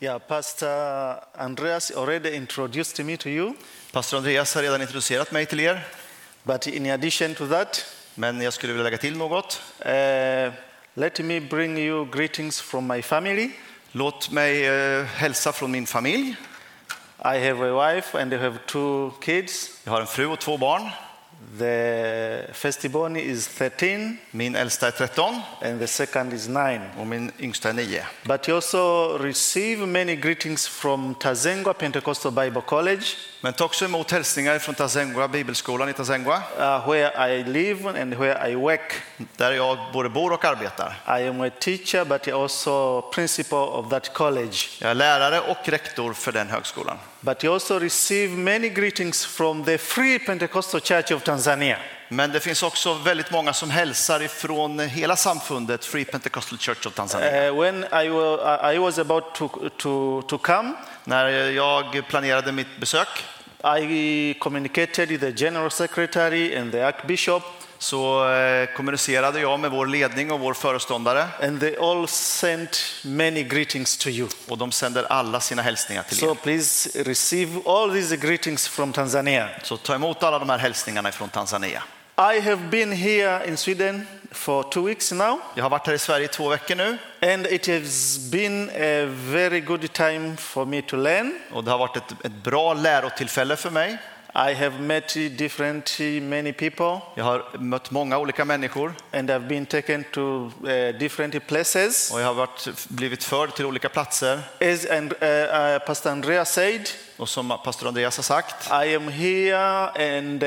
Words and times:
Yeah, 0.00 0.18
Pastor 0.18 1.20
Andreas 1.34 1.90
already 1.90 2.36
introduced 2.36 3.04
me 3.04 3.16
to 3.16 3.28
you, 3.28 3.54
Pastor 3.92 4.16
Andreas 4.16 4.54
har 4.54 4.62
redan 4.62 4.80
introducerat 4.80 5.32
mig 5.32 5.46
till 5.46 5.60
er, 5.60 5.80
but 6.44 6.66
in 6.66 6.86
addition 6.86 7.34
to 7.34 7.46
that, 7.48 7.86
men 8.14 8.40
jag 8.40 8.52
skulle 8.52 8.72
vilja 8.72 8.84
lägga 8.84 8.98
till 8.98 9.16
något. 9.16 9.62
uh, 9.86 10.52
let 10.94 11.18
me 11.20 11.40
bring 11.40 11.78
you 11.78 12.06
greetings 12.12 12.60
from 12.60 12.86
my 12.86 13.02
family. 13.02 13.50
Låt 13.92 14.30
mig 14.30 14.66
eh, 14.66 15.04
hälsa 15.04 15.52
från 15.52 15.70
min 15.70 15.86
familj. 15.86 16.36
I 17.24 17.38
have 17.38 17.70
a 17.70 17.94
wife 17.94 18.22
and 18.22 18.32
I 18.32 18.36
have 18.36 18.58
two 18.66 19.10
kids. 19.20 19.70
Jag 19.84 19.92
har 19.92 20.00
en 20.00 20.06
fru 20.06 20.26
och 20.26 20.38
två 20.38 20.56
barn. 20.56 20.90
The 21.58 22.46
firstborn 22.52 23.16
is 23.16 23.48
13 23.48 24.18
Min 24.30 24.56
äldsta 24.56 24.86
är 24.86 24.90
13 24.90 25.40
and 25.62 25.80
the 25.80 25.86
second 25.86 26.32
is 26.32 26.48
9. 26.48 26.80
och 26.98 27.06
min 27.06 27.32
yngsta 27.38 27.68
är 27.68 27.72
9. 27.72 28.06
But 28.22 28.48
you 28.48 28.56
also 28.56 29.18
receive 29.18 29.86
many 29.86 30.16
greetings 30.16 30.68
from 30.68 31.14
Tazengwa 31.14 31.74
Pentecostal 31.74 32.32
Bible 32.32 32.60
College, 32.66 33.04
Men 33.40 33.52
ta 33.52 33.64
också 33.64 33.84
emot 33.84 34.10
hälsningar 34.10 34.58
från 34.58 34.74
Tazengwa, 34.74 35.28
bibelskolan 35.28 35.88
i 35.88 35.92
Tazengwa, 35.92 36.36
uh, 36.58 36.90
where 36.90 37.34
I 37.36 37.44
live 37.44 38.00
and 38.02 38.14
where 38.14 38.50
I 38.50 38.54
work. 38.54 39.02
där 39.36 39.52
jag 39.52 39.78
både 39.92 40.08
bor 40.08 40.32
och 40.32 40.44
arbetar. 40.44 41.00
I 41.20 41.28
am 41.28 41.40
a 41.40 41.50
teacher, 41.60 42.04
but 42.04 42.28
also 42.28 43.02
principal 43.02 43.68
of 43.68 43.90
that 43.90 44.12
college. 44.12 44.56
Jag 44.80 44.90
är 44.90 44.94
lärare 44.94 45.40
och 45.40 45.68
rektor 45.68 46.12
för 46.12 46.32
den 46.32 46.48
högskolan. 46.48 46.98
But 47.20 47.44
you 47.44 47.52
also 47.52 47.80
receive 47.80 48.30
many 48.30 48.68
greetings 48.68 49.24
from 49.26 49.64
the 49.64 49.78
Free 49.78 50.18
Pentecostal 50.18 50.80
Church 50.80 51.10
of 51.12 51.22
Tanzania. 51.22 51.78
Men 52.08 52.32
det 52.32 52.40
finns 52.40 52.62
också 52.62 52.94
väldigt 52.94 53.30
många 53.30 53.52
som 53.52 53.70
hälsar 53.70 54.22
ifrån 54.22 54.78
hela 54.78 55.16
samfundet 55.16 55.84
Free 55.84 56.04
Pentecostal 56.04 56.58
Church 56.58 56.86
of 56.86 56.94
Tanzania. 56.94 57.50
Uh, 57.50 57.60
when 57.60 57.84
I, 57.84 58.08
wa- 58.08 58.72
I 58.72 58.78
was 58.78 58.98
about 58.98 59.34
to, 59.34 59.48
to, 59.76 60.22
to 60.22 60.38
come, 60.38 60.72
När 61.04 61.28
jag 61.50 62.02
planerade 62.08 62.52
mitt 62.52 62.76
besök 62.80 63.08
I 63.80 64.34
communicated 64.40 65.08
with 65.08 65.20
the 65.20 65.44
general 65.44 65.70
secretary 65.70 66.56
and 66.56 66.72
the 66.72 66.82
archbishop, 66.86 67.42
så 67.78 68.30
eh, 68.32 68.68
kommunicerade 68.76 69.40
jag 69.40 69.60
med 69.60 69.70
vår 69.70 69.86
ledning 69.86 70.32
och 70.32 70.40
vår 70.40 70.54
föreståndare 70.54 71.26
and 71.42 71.60
they 71.60 71.76
all 71.76 72.08
sent 72.08 72.80
many 73.04 73.42
greetings 73.42 73.96
to 73.96 74.08
you. 74.08 74.28
och 74.48 74.58
de 74.58 74.72
sänder 74.72 75.04
alla 75.12 75.40
sina 75.40 75.62
hälsningar 75.62 76.02
till 76.02 76.16
So 76.16 76.30
er. 76.30 76.34
please 76.34 77.02
receive 77.04 77.60
all 77.66 77.90
these 77.92 78.16
greetings 78.16 78.68
from 78.68 78.92
Tanzania. 78.92 79.48
Så 79.62 79.76
ta 79.76 79.94
emot 79.94 80.22
alla 80.22 80.38
de 80.38 80.48
här 80.50 80.58
hälsningarna 80.58 81.12
från 81.12 81.28
Tanzania. 81.28 81.82
I 82.36 82.40
have 82.40 82.56
been 82.70 82.92
here 82.92 83.46
in 83.48 83.56
Sweden 83.56 84.06
for 84.32 84.62
two 84.62 84.86
weeks 84.86 85.12
now, 85.12 85.40
Jag 85.54 85.62
har 85.64 85.70
varit 85.70 85.86
här 85.86 85.94
i 85.94 85.98
Sverige 85.98 86.24
i 86.24 86.28
två 86.28 86.48
veckor 86.48 86.74
nu 86.74 86.98
and 87.20 87.46
it 87.46 87.66
has 87.66 88.18
been 88.18 88.70
a 88.70 89.06
very 89.32 89.60
good 89.60 89.92
time 89.92 90.36
for 90.36 90.64
me 90.64 90.82
to 90.82 90.96
learn. 90.96 91.38
och 91.52 91.64
det 91.64 91.70
har 91.70 91.78
varit 91.78 91.96
ett, 91.96 92.24
ett 92.24 92.32
bra 92.32 92.74
lärotillfälle 92.74 93.56
för 93.56 93.70
mig. 93.70 93.98
I 94.34 94.54
have 94.54 94.78
met 94.80 95.14
different 95.38 95.98
many 96.22 96.52
people, 96.52 97.00
Jag 97.14 97.24
har 97.24 97.44
mött 97.58 97.90
många 97.90 98.18
olika 98.18 98.44
människor 98.44 98.92
and 99.12 99.30
I've 99.30 99.48
been 99.48 99.66
taken 99.66 100.04
to 100.12 100.20
uh, 100.20 100.98
different 100.98 101.46
places. 101.46 102.10
och 102.12 102.20
jag 102.20 102.26
har 102.26 102.34
varit, 102.34 102.68
blivit 102.88 103.24
förd 103.24 103.54
till 103.54 103.66
olika 103.66 103.88
platser. 103.88 104.40
As 104.60 104.86
and, 104.90 105.12
uh, 105.22 105.28
uh, 105.28 105.78
Pastor 105.78 106.10
Andrea 106.10 106.44
said, 106.44 106.88
Och 107.16 107.28
som 107.28 107.58
pastor 107.64 107.88
Andreas 107.88 108.16
har 108.16 108.22
sagt, 108.22 108.70
I 108.70 108.94
am 108.94 109.08
here 109.08 109.88
and 110.18 110.42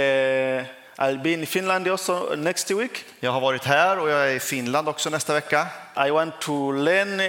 I'll 0.97 1.21
be 1.21 1.31
in 1.31 1.45
Finland 1.45 1.87
also 1.87 2.35
next 2.35 2.71
week. 2.71 3.05
jag 3.19 3.31
har 3.31 3.41
varit 3.41 3.65
här 3.65 3.99
och 3.99 4.09
jag 4.09 4.29
är 4.31 4.35
i 4.35 4.39
Finland 4.39 4.89
också 4.89 5.09
nästa 5.09 5.33
vecka. 5.33 5.67
I 6.07 6.11
want 6.11 6.41
to 6.41 6.71
learn 6.71 7.19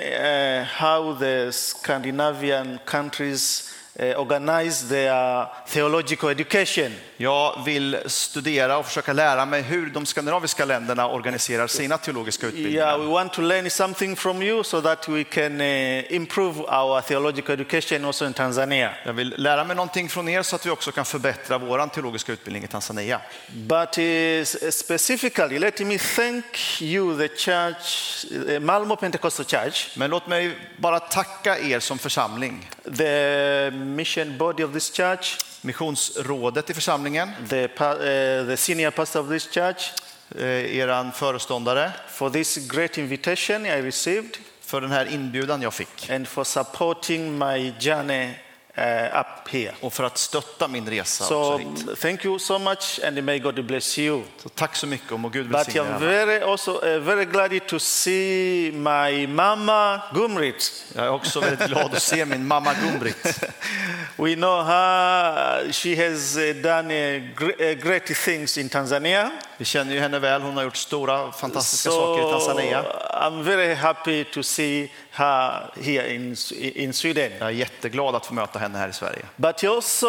how 0.66 1.16
the 1.18 1.52
Scandinavian 1.52 2.78
countries 2.84 3.68
Uh, 3.98 4.14
organize 4.16 4.88
their 4.88 5.50
theological 5.66 6.30
education. 6.30 6.92
Jag 7.22 7.64
vill 7.64 7.98
studera 8.06 8.78
och 8.78 8.86
försöka 8.86 9.12
lära 9.12 9.46
mig 9.46 9.62
hur 9.62 9.86
de 9.90 10.06
skandinaviska 10.06 10.64
länderna 10.64 11.08
organiserar 11.08 11.66
sina 11.66 11.98
teologiska 11.98 12.46
Yeah, 12.46 12.54
utbildningar. 12.58 12.98
we 12.98 13.06
want 13.06 13.32
to 13.32 13.42
learn 13.42 13.70
something 13.70 14.16
from 14.16 14.42
you 14.42 14.64
so 14.64 14.80
that 14.82 15.08
we 15.08 15.24
can 15.24 15.60
uh, 15.60 16.12
improve 16.14 16.60
our 16.60 17.00
theological 17.00 17.54
education 17.54 18.04
also 18.04 18.26
in 18.26 18.32
Tanzania. 18.32 18.90
Jag 19.04 19.12
vill 19.12 19.34
lära 19.38 19.64
mig 19.64 19.76
någonting 19.76 20.08
från 20.08 20.28
er 20.28 20.42
så 20.42 20.56
att 20.56 20.66
vi 20.66 20.70
också 20.70 20.92
kan 20.92 21.04
förbättra 21.04 21.58
vår 21.58 21.86
teologiska 21.86 22.32
utbildning 22.32 22.64
i 22.64 22.68
Tanzania. 22.68 23.20
But 23.48 23.98
uh, 23.98 24.44
specifically, 24.70 25.58
let 25.58 25.80
me 25.80 25.98
thank 25.98 26.82
you, 26.82 27.18
the 27.18 27.28
church, 27.28 28.24
uh, 28.50 28.60
Malmo 28.60 28.96
Pentecostal 28.96 29.46
Church, 29.46 29.96
Men 29.96 30.10
låt 30.10 30.26
mig 30.26 30.56
bara 30.76 31.00
tacka 31.00 31.58
er 31.58 31.80
som 31.80 31.98
församling, 31.98 32.70
the 32.98 33.70
mission 33.70 34.38
body 34.38 34.64
of 34.64 34.72
this 34.72 34.96
church, 34.96 35.38
missionsrådet 35.64 36.70
i 36.70 36.74
församlingen, 36.74 37.11
the, 37.48 37.68
pa- 37.68 37.92
uh, 37.94 38.46
the 38.46 38.56
senior 38.56 38.90
pastor 38.90 39.20
of 39.20 39.28
this 39.28 39.46
church, 39.50 39.90
eh, 40.38 40.76
eran 40.78 41.12
föreståndare, 41.12 41.92
for 42.08 42.30
this 42.30 42.56
great 42.68 42.98
invitation 42.98 43.66
I 43.66 43.82
received 43.82 44.36
för 44.60 44.80
den 44.80 44.90
här 44.90 45.06
inbjudan 45.14 45.62
jag 45.62 45.74
fick. 45.74 46.10
and 46.10 46.28
for 46.28 46.44
supporting 46.44 47.38
my 47.38 47.72
journey 47.80 48.30
uh, 48.78 49.20
up 49.20 49.48
here. 49.48 49.74
och 49.80 49.92
för 49.92 50.04
att 50.04 50.18
stötta 50.18 50.68
min 50.68 50.88
resa 50.88 51.24
So 51.24 51.60
thank 52.00 52.24
you 52.24 52.38
so 52.38 52.58
much 52.58 53.00
and 53.06 53.24
may 53.24 53.38
God 53.38 53.64
bless 53.66 53.98
you. 53.98 54.22
Så 54.42 54.48
tack 54.48 54.76
så 54.76 54.86
mycket 54.86 55.12
och 55.12 55.20
må 55.20 55.28
Gud 55.28 55.46
But 55.46 55.54
välsigne 55.54 55.88
er 55.88 55.92
I'm 55.92 56.00
very 56.00 56.40
also 56.40 56.72
uh, 56.72 56.98
very 57.02 57.24
glad 57.24 57.66
to 57.66 57.78
see 57.78 58.72
my 58.72 59.26
mama 59.26 60.00
Gumrit. 60.14 60.84
Jag 60.94 61.04
är 61.04 61.10
också 61.10 61.40
väldigt 61.40 61.68
glad 61.68 61.94
att 61.94 62.02
se 62.02 62.24
min 62.24 62.46
mamma 62.46 62.74
Gumbrit. 62.74 63.26
We 64.16 64.34
know 64.34 64.64
her. 64.64 65.72
She 65.72 66.08
has 66.08 66.36
uh, 66.36 66.62
done 66.62 67.18
gr- 67.36 67.74
great 67.74 68.06
things 68.06 68.58
in 68.58 68.68
Tanzania. 68.68 69.30
Vi 69.56 69.64
känner 69.64 69.94
ju 69.94 70.00
henne 70.00 70.18
väl, 70.18 70.42
hon 70.42 70.56
har 70.56 70.64
gjort 70.64 70.76
stora 70.76 71.32
fantastiska 71.32 71.90
saker 71.90 72.28
i 72.28 72.32
Tanzania. 72.32 72.84
I'm 73.22 73.44
very 73.44 73.74
happy 73.74 74.24
to 74.24 74.42
see 74.42 74.90
her 75.10 75.70
here 75.76 76.14
in, 76.14 76.36
in 76.74 76.92
Sweden. 76.92 77.32
Jag 77.38 77.48
är 77.48 77.50
jätteglad 77.50 78.14
att 78.14 78.26
få 78.26 78.34
möta 78.34 78.58
henne 78.58 78.78
här 78.78 78.88
i 78.88 78.92
Sverige. 78.92 79.22
But 79.36 79.64
also, 79.64 80.08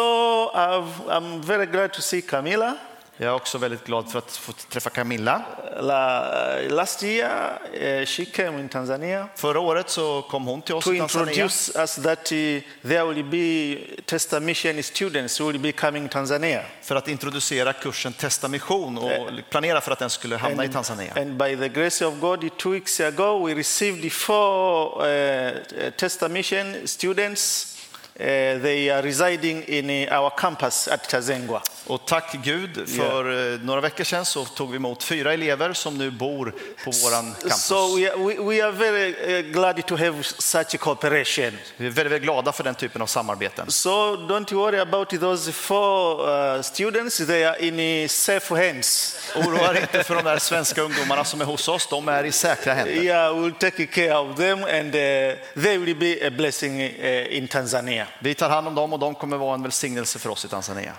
I've, 0.54 0.90
I'm 1.08 1.42
very 1.42 1.66
glad 1.66 1.92
to 1.92 2.02
see 2.02 2.20
Camila. 2.22 2.76
Jag 3.16 3.28
är 3.28 3.34
också 3.34 3.58
väldigt 3.58 3.84
glad 3.84 4.10
för 4.10 4.18
att 4.18 4.36
få 4.36 4.52
träffa 4.52 4.90
Camilla. 4.90 5.42
La, 5.80 6.24
last 6.68 7.02
year, 7.02 7.58
uh, 7.74 8.06
she 8.06 8.24
came 8.24 8.60
in 8.60 8.68
Tanzania 8.68 9.28
Förra 9.34 9.60
året 9.60 9.90
så 9.90 10.22
kom 10.22 10.46
hon 10.46 10.62
till 10.62 10.74
oss 10.74 10.84
to 10.84 10.94
i 10.94 10.98
Tanzania 10.98 11.30
introduce 11.32 11.78
us 11.78 11.94
that 11.94 12.32
uh, 12.32 12.60
there 12.82 13.04
will 13.04 13.24
be 13.24 13.76
Testa 14.04 14.40
Mission 14.40 14.82
students 14.82 15.40
who 15.40 15.46
will 15.46 15.60
be 15.60 15.72
coming 15.72 16.08
to 16.08 16.12
Tanzania. 16.12 16.62
för 16.82 16.96
att 16.96 17.08
introducera 17.08 17.72
kursen 17.72 18.12
Testa 18.12 18.48
mission 18.48 18.98
och 18.98 19.30
planera 19.50 19.80
för 19.80 19.92
att 19.92 19.98
den 19.98 20.10
skulle 20.10 20.36
hamna 20.36 20.64
i 20.64 20.68
Tanzania. 20.68 21.12
And 21.16 21.36
by 21.36 21.56
the 21.56 21.68
grace 21.68 22.06
of 22.06 22.20
God, 22.20 22.58
two 22.58 22.70
weeks 22.70 23.00
ago, 23.00 23.46
we 23.46 23.54
received 23.54 24.12
four 24.12 25.06
uh, 25.06 25.50
Testa 25.96 26.28
Mission 26.28 26.74
students. 26.84 27.73
Uh, 28.20 28.62
they 28.62 28.90
are 28.90 29.02
residing 29.02 29.62
in 29.62 29.90
uh, 29.90 30.20
our 30.20 30.30
campus 30.30 30.88
at 30.88 31.08
Tazengwa. 31.08 31.62
Och 31.86 32.06
tack 32.06 32.36
Gud, 32.44 32.88
för 32.88 33.52
eh, 33.52 33.60
några 33.60 33.80
veckor 33.80 34.04
sedan 34.04 34.24
så 34.24 34.44
tog 34.44 34.70
vi 34.70 34.76
emot 34.76 35.02
fyra 35.02 35.32
elever 35.32 35.72
som 35.72 35.98
nu 35.98 36.10
bor 36.10 36.54
på 36.84 36.90
våran 36.90 37.34
campus. 37.34 37.64
So 37.64 37.96
we 37.96 38.12
are, 38.12 38.42
we, 38.42 38.64
are 38.64 38.72
very 38.72 39.42
glad 39.42 39.86
to 39.86 39.96
have 39.96 40.22
such 40.22 40.74
a 40.74 40.78
cooperation. 40.78 41.58
Vi 41.76 41.86
är 41.86 41.90
väldigt, 41.90 42.12
väldigt 42.12 42.22
glada 42.22 42.52
för 42.52 42.64
den 42.64 42.74
typen 42.74 43.02
av 43.02 43.06
samarbeten. 43.06 43.70
So 43.70 44.16
don't 44.16 44.54
worry 44.54 44.78
about 44.78 45.10
those 45.10 45.52
four 45.52 46.28
uh, 46.28 46.62
students. 46.62 47.16
They 47.26 47.44
are 47.44 47.58
in 47.58 48.08
safe 48.08 48.66
hands. 48.66 49.16
Oroa 49.36 49.70
er 49.70 49.80
inte 49.80 50.04
för 50.04 50.14
de 50.14 50.24
där 50.24 50.38
svenska 50.50 50.82
ungdomarna 50.82 51.24
som 51.24 51.40
är 51.40 51.44
hos 51.44 51.68
oss, 51.68 51.86
de 51.86 52.08
är 52.08 52.24
i 52.24 52.32
säkra 52.32 52.74
händer. 52.74 53.02
Yeah, 53.02 53.36
we'll 53.36 53.58
take 53.58 53.86
care 53.86 54.18
of 54.18 54.36
them 54.36 54.64
and 54.64 54.94
uh, 54.94 55.62
they 55.62 55.78
will 55.78 55.96
be 55.96 56.26
a 56.26 56.30
blessing 56.30 56.82
uh, 56.82 57.36
in 57.36 57.48
Tanzania. 57.48 58.03
Vi 58.18 58.34
tar 58.34 58.48
hand 58.48 58.68
om 58.68 58.74
dem 58.74 58.92
och 58.92 58.98
de 58.98 59.14
kommer 59.14 59.36
vara 59.36 59.54
en 59.54 59.62
välsignelse 59.62 60.18
för 60.18 60.30
oss 60.30 60.44
i 60.44 60.48
Tanzania. 60.48 60.92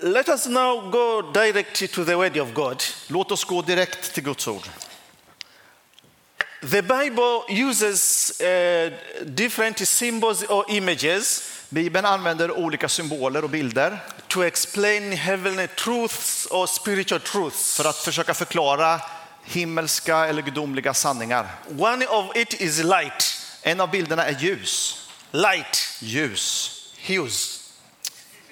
Let 0.00 0.28
us 0.28 0.46
now 0.46 0.90
go 0.90 1.32
direct 1.32 1.92
to 1.94 2.04
the 2.04 2.14
Word 2.14 2.38
of 2.38 2.52
God. 2.52 2.82
Låt 3.06 3.32
oss 3.32 3.44
gå 3.44 3.62
direkt 3.62 4.14
till 4.14 4.22
Guds 4.22 4.48
ord. 4.48 4.68
The 6.70 6.82
Bible 6.82 7.42
uses 7.48 8.32
uh, 8.40 8.92
different 9.24 9.88
symbols 9.88 10.42
or 10.42 10.64
images 10.70 11.52
Bibeln 11.68 12.06
använder 12.06 12.50
olika 12.50 12.88
symboler 12.88 13.44
och 13.44 13.50
bilder 13.50 13.98
to 14.28 14.44
explain 14.44 15.12
heavenly 15.12 15.66
truths 15.66 16.46
or 16.50 16.66
spiritual 16.66 17.20
truths. 17.20 17.76
för 17.76 17.84
att 17.84 17.96
försöka 17.96 18.34
förklara 18.34 19.00
himmelska 19.44 20.16
eller 20.16 20.42
gudomliga 20.42 20.94
sanningar. 20.94 21.46
One 21.78 22.06
of 22.06 22.36
it 22.36 22.60
is 22.60 22.84
light. 22.84 23.35
En 23.66 23.80
av 23.80 23.90
bilderna 23.90 24.24
är 24.24 24.38
ljus. 24.40 25.06
Light. 25.30 25.98
Ljus. 26.00 26.72
Hues. 26.98 27.70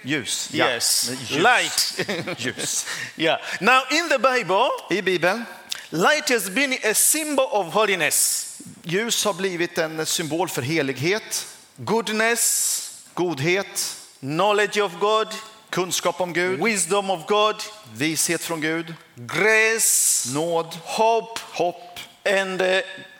Ljus. 0.03 0.51
Yes. 0.55 1.11
Ljus. 1.11 1.31
Light. 1.31 2.09
ljus. 2.39 2.87
Yeah. 3.17 3.41
Now, 3.61 3.83
in 3.91 4.09
the 4.09 4.19
Bible, 4.19 4.69
I 4.91 5.03
Bibeln 5.03 5.45
light 5.91 6.29
has 6.29 6.51
been 6.51 6.73
a 6.85 6.95
symbol 6.95 7.49
of 7.51 7.73
holiness. 7.75 8.59
Ljus 8.83 9.25
har 9.25 9.33
blivit 9.33 9.79
en 9.79 10.07
symbol 10.07 10.49
för 10.49 10.63
helighet, 10.63 11.47
goodness, 11.77 13.05
godhet, 13.15 13.97
knowledge 14.21 14.83
of 14.83 14.93
God, 15.01 15.29
kunskap 15.71 16.21
om 16.21 16.33
Gud, 16.33 16.61
wisdom 16.61 17.11
of 17.11 17.27
God, 17.27 17.57
vishet 17.97 18.41
från 18.41 18.61
Gud, 18.61 18.95
grace, 19.17 20.29
nåd, 20.33 20.79
hope, 20.85 21.41
hopp 21.53 22.01
and 22.25 22.63
uh, 22.63 22.69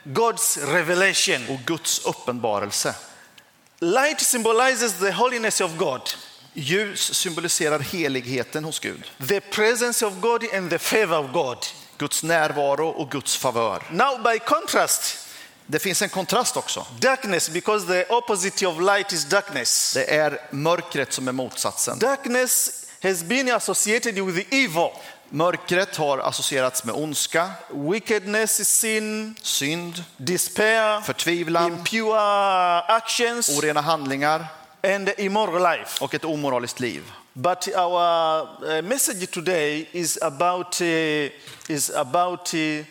God's 0.03 0.57
revelation. 0.73 1.45
och 1.49 1.59
Guds 1.65 2.05
uppenbarelse. 2.05 2.95
Light 3.79 4.21
symbolizes 4.21 4.93
the 4.93 5.11
holiness 5.11 5.61
of 5.61 5.71
God, 5.77 6.01
Ljus 6.53 7.13
symboliserar 7.13 7.79
heligheten 7.79 8.63
hos 8.63 8.79
Gud, 8.79 9.03
the 9.27 9.39
presence 9.41 10.05
of 10.05 10.13
God, 10.21 10.43
and 10.53 10.69
the 10.69 10.79
favor 10.79 11.17
of 11.19 11.31
God. 11.31 11.57
Guds 11.97 12.23
närvaro 12.23 12.87
och 12.89 13.11
Guds 13.11 13.37
favör. 13.37 13.83
Now, 13.91 14.17
by 14.23 14.39
contrast, 14.39 15.17
Det 15.67 15.79
finns 15.79 16.01
en 16.01 16.09
kontrast 16.09 16.57
också. 16.57 16.85
darkness, 16.99 17.49
because 17.49 17.87
the 17.87 18.05
opposite 18.13 18.67
of 18.67 18.79
light 18.79 19.13
is 19.13 19.25
darkness. 19.25 19.93
Det 19.93 20.15
är 20.15 20.41
mörkret 20.51 21.13
som 21.13 21.27
är 21.27 21.31
motsatsen. 21.31 21.99
Darkness 21.99 22.85
has 23.03 23.23
been 23.23 23.51
associated 23.51 24.19
with 24.19 24.49
the 24.49 24.63
evil, 24.63 24.89
Mörkret 25.35 25.95
har 25.95 26.17
associerats 26.17 26.83
med 26.83 26.95
ondska, 26.95 27.51
wickedness, 27.69 28.69
sin, 28.79 29.35
synd, 29.41 30.03
despair, 30.17 31.01
förtvivlan, 31.01 31.73
impure 31.73 32.19
actions, 32.81 33.57
orena 33.57 33.81
handlingar 33.81 34.45
and 34.83 35.09
immoral 35.17 35.77
life. 35.77 36.03
och 36.03 36.13
ett 36.13 36.25
omoraliskt 36.25 36.79
liv. 36.79 37.11
But 37.33 37.67
our 37.67 38.41
uh, 38.77 38.81
message 38.81 39.31
today 39.31 39.89
is 39.91 40.17
about, 40.21 40.81
uh, 40.81 40.87
is 41.67 41.89
about 41.95 42.53
uh, 42.53 42.85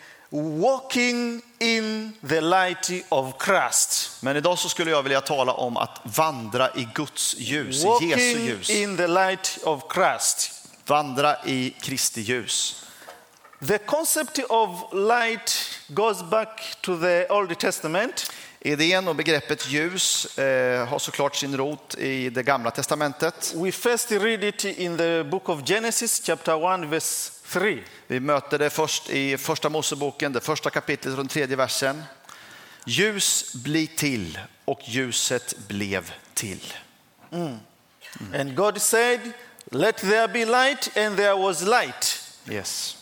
walking 0.61 1.43
in 1.59 2.13
the 2.29 2.41
light 2.41 2.91
of 3.09 3.35
Christ. 3.45 4.23
Men 4.23 4.37
idag 4.37 4.59
så 4.59 4.69
skulle 4.69 4.91
jag 4.91 5.03
vilja 5.03 5.21
tala 5.21 5.53
om 5.53 5.77
att 5.77 6.01
vandra 6.03 6.71
i 6.75 6.89
Guds 6.95 7.35
ljus, 7.39 7.85
i 7.85 7.87
Jesu 7.87 7.89
Walking 7.89 8.47
ljus. 8.47 8.71
in 8.71 8.97
the 8.97 9.07
light 9.07 9.59
of 9.65 9.83
Christ. 9.95 10.54
Vandra 10.87 11.37
i 11.45 11.75
Kristi 11.81 12.21
ljus. 12.21 12.85
The 13.69 13.79
concept 13.79 14.39
of 14.49 14.93
light 14.93 15.81
goes 15.89 16.23
back 16.23 16.77
to 16.81 17.01
the 17.01 17.27
Old 17.29 17.59
Testament. 17.59 18.33
Idén 18.61 19.09
och 19.09 19.17
begreppet 19.17 19.69
ljus 19.69 20.39
eh, 20.39 20.87
har 20.89 20.99
såklart 20.99 21.37
sin 21.37 21.57
rot 21.57 21.95
i 21.99 22.31
det 22.31 22.43
gamla 22.43 22.71
testamentet. 22.71 23.55
We 23.57 23.73
first 23.73 24.11
read 24.11 24.45
it 24.45 24.65
in 24.65 24.97
the 24.97 25.25
book 25.25 25.49
of 25.49 25.61
Genesis, 25.65 26.23
chapter 26.25 26.75
1, 26.85 26.91
verse 26.91 27.33
3. 27.49 27.79
Vi 28.07 28.21
möter 28.21 28.59
det 28.59 28.71
först 28.71 29.11
i 29.11 29.39
första 29.39 29.69
Moseboken, 29.69 30.33
det 30.33 30.41
första 30.41 30.71
kapitlet 30.71 31.13
och 31.13 31.19
den 31.19 31.29
tredje 31.29 31.57
versen. 31.57 32.03
Ljus 32.87 33.55
bli 33.55 33.87
till 33.87 34.39
och 34.65 34.81
ljuset 34.85 35.55
blev 35.69 36.13
till. 36.35 36.73
And 38.35 38.55
God 38.57 38.83
said, 38.83 39.21
Let 39.71 39.97
there 39.97 40.29
be 40.29 40.45
light, 40.45 40.97
and 40.97 41.17
there 41.17 41.35
was 41.35 41.63
light. 41.63 42.21
Yes. 42.51 42.97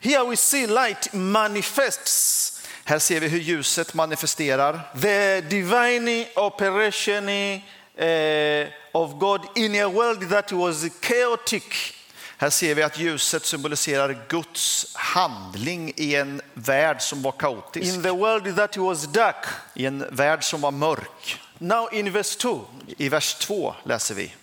Here 0.00 0.24
we 0.24 0.36
see 0.36 0.66
light 0.66 1.12
manifests 1.12 2.52
Här 2.88 2.98
ser 2.98 3.20
vi 3.20 3.28
hur 3.28 3.38
ljuset 3.38 3.94
manifesterar 3.94 4.80
the 5.00 5.40
divine 5.40 6.26
operation 6.36 7.28
uh, 7.28 8.68
of 8.92 9.18
God 9.18 9.40
in 9.56 9.82
a 9.82 9.88
world 9.88 10.28
that 10.28 10.52
was 10.52 10.86
chaotic. 11.00 11.92
Här 12.38 12.50
ser 12.50 12.74
vi 12.74 12.82
att 12.82 12.98
ljuset 12.98 13.46
symboliserar 13.46 14.26
Guds 14.28 14.86
handling 14.94 15.92
i 15.96 16.14
en 16.14 16.40
värld 16.54 17.02
som 17.02 17.22
var 17.22 17.32
kaotisk, 17.32 17.94
In 17.94 18.02
the 18.02 18.10
world 18.10 18.56
that 18.56 18.76
was 18.76 19.02
dark. 19.02 19.46
i 19.74 19.86
en 19.86 20.06
värld 20.10 20.44
som 20.44 20.60
var 20.60 20.70
mörk. 20.70 21.40
Now, 21.58 21.88
in 21.92 22.12
verse 22.12 22.38
2, 22.38 22.64
I 22.98 23.08
vers 23.08 23.34
2 23.34 23.74
läser 23.84 24.14
vi. 24.14 24.34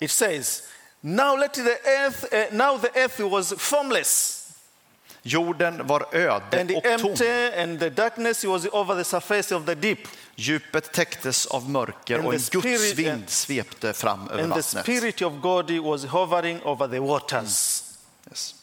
It 0.00 0.10
says, 0.10 0.62
Now 1.00 1.36
let 1.36 1.54
the 1.54 1.78
earth, 1.86 2.24
uh, 2.32 2.46
now 2.52 2.76
the 2.78 2.90
earth 2.94 3.20
was 3.20 3.52
formless 3.58 4.34
Jorden 5.22 5.86
var 5.86 6.06
öde 6.14 6.60
and 6.60 6.70
och 6.70 6.82
tom. 6.82 6.92
empty, 6.92 7.28
and 7.62 7.78
the 7.80 7.90
darkness 7.90 8.44
was 8.44 8.66
over 8.72 8.94
the 8.94 9.04
surface 9.04 9.54
of 9.54 9.66
the 9.66 9.74
deep. 9.74 10.08
Djupet 10.36 10.92
täcktes 10.92 11.46
av 11.46 11.70
mörker 11.70 12.18
And 12.18 12.26
och 12.26 12.34
en 12.34 12.38
the 12.40 12.44
spirit- 12.44 12.62
Guds 12.62 12.94
vind 12.98 13.30
svepte 13.30 13.92
fram 13.92 14.28
över 14.28 14.42
And 14.42 14.54
the. 14.54 14.62
Spirit 14.62 15.22
of 15.22 15.32
God 15.42 15.70
was 15.70 16.04
hovering 16.04 16.62
over 16.62 16.88
the 16.88 16.98
waters. 17.00 17.82
Yes. 18.30 18.54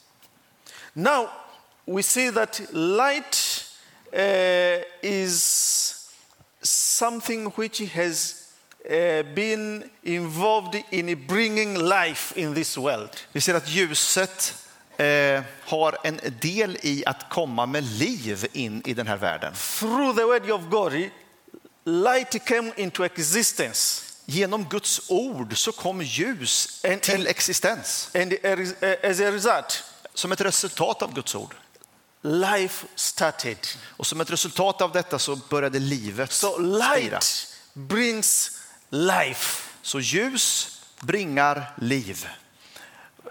Now 0.94 1.30
we 1.86 2.04
see 2.04 2.32
that 2.32 2.62
light 2.72 3.66
uh, 4.14 4.84
is 5.02 6.12
something 6.62 7.46
which 7.58 7.80
has 7.94 8.45
uh, 8.90 9.36
been 9.36 9.90
involved 10.04 10.82
in 10.90 11.28
bringing 11.28 11.78
life 11.78 12.40
in 12.40 12.56
this 12.56 12.78
world. 12.78 13.10
Vi 13.32 13.42
ser 13.42 13.54
att 13.56 13.70
ljuset 13.70 14.54
eh, 14.98 15.42
har 15.66 15.98
en 16.04 16.20
del 16.42 16.78
i 16.82 17.04
att 17.06 17.30
komma 17.30 17.66
med 17.66 17.84
liv 17.84 18.48
in 18.54 18.82
i 18.86 18.94
den 18.94 19.08
här 19.08 19.18
världen. 19.18 19.54
Through 19.80 20.16
the 20.16 20.24
word 20.24 20.52
of 20.52 20.62
God, 20.70 21.10
light 21.86 22.46
came 22.46 22.72
into 22.76 23.06
existence. 23.06 24.02
Genom 24.28 24.64
Guds 24.70 25.02
ord 25.10 25.58
så 25.58 25.72
kom 25.72 26.02
ljus 26.02 26.80
En- 26.84 27.00
till 27.00 27.22
en- 27.22 27.28
existens. 27.28 28.10
And 28.16 28.34
as 29.04 29.20
a 29.20 29.32
result, 29.32 29.84
Som 30.14 30.32
ett 30.32 30.42
resultat 30.42 31.02
av 31.02 31.14
Guds 31.14 31.36
ord. 31.36 31.56
life 32.22 32.86
started. 32.96 33.58
Och 33.98 34.08
som 34.08 34.22
ett 34.22 34.32
resultat 34.32 34.82
av 34.82 34.92
detta 34.92 35.20
så 35.20 35.36
började 35.36 35.80
livet 35.80 36.32
So 36.32 36.52
spira. 36.54 36.66
light 36.96 37.48
brings 37.74 38.52
life. 38.90 39.70
Så 39.82 40.00
ljus 40.00 40.72
bringar 41.00 41.74
liv. 41.82 42.28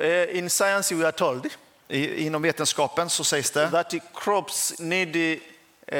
Uh, 0.00 0.36
in 0.36 0.50
science, 0.50 0.94
we 0.94 1.04
are 1.04 1.12
told 1.12 1.46
I, 1.88 2.26
inom 2.26 2.42
vetenskapen 2.42 3.10
så 3.10 3.24
sägs 3.24 3.50
det 3.50 3.70
that 3.70 3.94
crops 4.14 4.78
need 4.78 5.16
uh, 5.16 5.98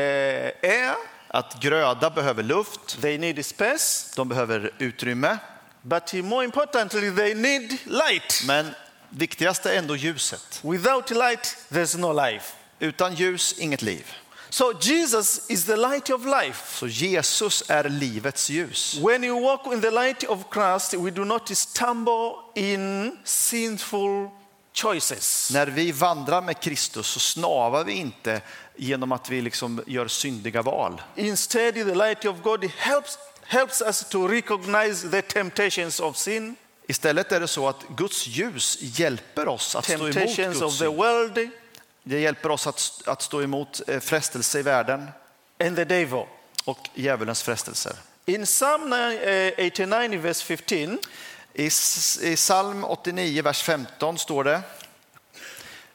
air, 0.63 0.95
att 1.29 1.61
gröda 1.61 2.11
behöver 2.11 2.43
luft, 2.43 3.01
they 3.01 3.19
need 3.19 3.47
space, 3.47 4.13
de 4.17 4.29
behöver 4.29 4.71
utrymme, 4.79 5.39
but 5.83 6.13
more 6.13 6.45
importantly, 6.45 7.11
they 7.17 7.35
need 7.35 7.79
light. 7.85 8.43
men 8.47 8.71
viktigast 9.09 9.67
är 9.67 9.79
ändå 9.79 9.97
ljuset. 9.97 10.61
Without 10.63 11.11
light, 11.11 11.57
there's 11.69 11.99
no 11.99 12.27
life. 12.27 12.53
Utan 12.79 13.15
ljus, 13.15 13.55
inget 13.59 13.83
liv. 13.83 14.15
So 14.55 14.73
Jesus 14.81 15.51
is 15.51 15.65
the 15.65 15.77
light 15.77 16.11
of 16.11 16.25
life. 16.25 16.79
Så 16.79 16.87
Jesus 16.87 17.65
är 17.69 17.89
livets 17.89 18.51
ljus. 18.51 18.99
When 19.03 19.25
you 19.25 19.43
walk 19.43 19.73
in 19.73 19.81
the 19.81 19.91
light 19.91 20.25
of 20.25 20.45
Christ, 20.53 20.95
we 20.95 21.11
do 21.11 21.25
not 21.25 21.57
stumble 21.57 22.33
in 22.55 23.19
sinful 23.25 24.29
choices. 24.73 25.51
När 25.53 25.67
vi 25.67 25.93
vandrar 25.93 26.43
med 26.43 26.61
Kristus 26.61 27.07
så 27.07 27.21
snavar 27.21 27.85
vi 27.85 27.93
inte 27.93 28.41
genom 28.77 29.13
att 29.13 29.31
vi 29.31 29.43
liksom 29.43 29.83
gör 29.87 30.09
syndiga 30.09 30.63
val. 30.63 31.03
Instead, 31.17 31.75
the 31.75 31.95
light 31.95 32.25
of 32.25 32.37
God 32.43 32.65
helps, 32.65 33.19
helps 33.43 33.83
us 33.83 34.09
to 34.09 34.29
recognize 34.29 35.11
the 35.11 35.23
temptations 35.23 36.01
of 36.01 36.17
sin, 36.17 36.57
Istället 36.87 37.33
är 37.33 37.41
det 37.41 37.49
så 37.49 37.69
att 37.69 37.85
Guds 37.97 38.27
ljus 38.27 38.79
hjälper 38.81 39.49
oss 39.49 39.77
att 39.77 39.85
stå 39.85 39.95
emot 39.95 40.13
temptations 40.13 40.63
of 40.63 40.79
Guds 40.79 40.99
world, 40.99 41.51
Det 42.07 42.21
hjälper 42.21 42.51
oss 42.51 42.67
att, 42.67 43.03
att 43.07 43.23
stå 43.23 43.43
emot 43.43 43.81
eh, 43.87 44.01
frestelse 44.01 44.59
i 44.59 44.63
världen 44.63 45.09
and 45.61 45.77
the 45.77 45.85
devil. 45.85 46.25
och 46.65 46.89
djävulens 46.95 47.43
frestelser. 47.43 47.97
In 48.27 48.45
Psalm 48.45 48.93
uh, 48.93 49.67
89, 49.67 50.21
verse 50.21 50.45
15, 50.45 50.99
I, 51.55 51.67
I 52.23 52.37
psalm 52.37 52.85
89, 52.85 53.43
vers 53.43 53.63
15 53.63 54.19
står 54.19 54.45
det 54.45 54.63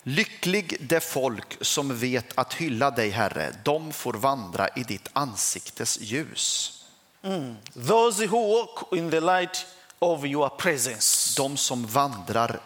Lycklig 0.04 0.78
det 0.80 1.00
folk 1.00 1.58
som 1.62 1.98
vet 1.98 2.38
att 2.38 2.54
hylla 2.54 2.92
dig, 2.92 3.10
Herre. 3.10 3.56
De 3.64 3.94
får 3.94 4.14
vandra 4.14 4.68
i 4.68 4.84
ditt 4.84 5.10
ansiktes 5.14 6.00
ljus. 6.02 6.76
those 7.74 8.26
who 8.26 8.58
walk 8.58 8.94
in 8.94 9.12
the 9.12 9.20
light 9.20 9.66
of 10.00 10.26
your 10.26 10.50
presence. 10.50 11.36
De 11.38 11.58
som 11.58 11.86
vandrar 11.86 12.60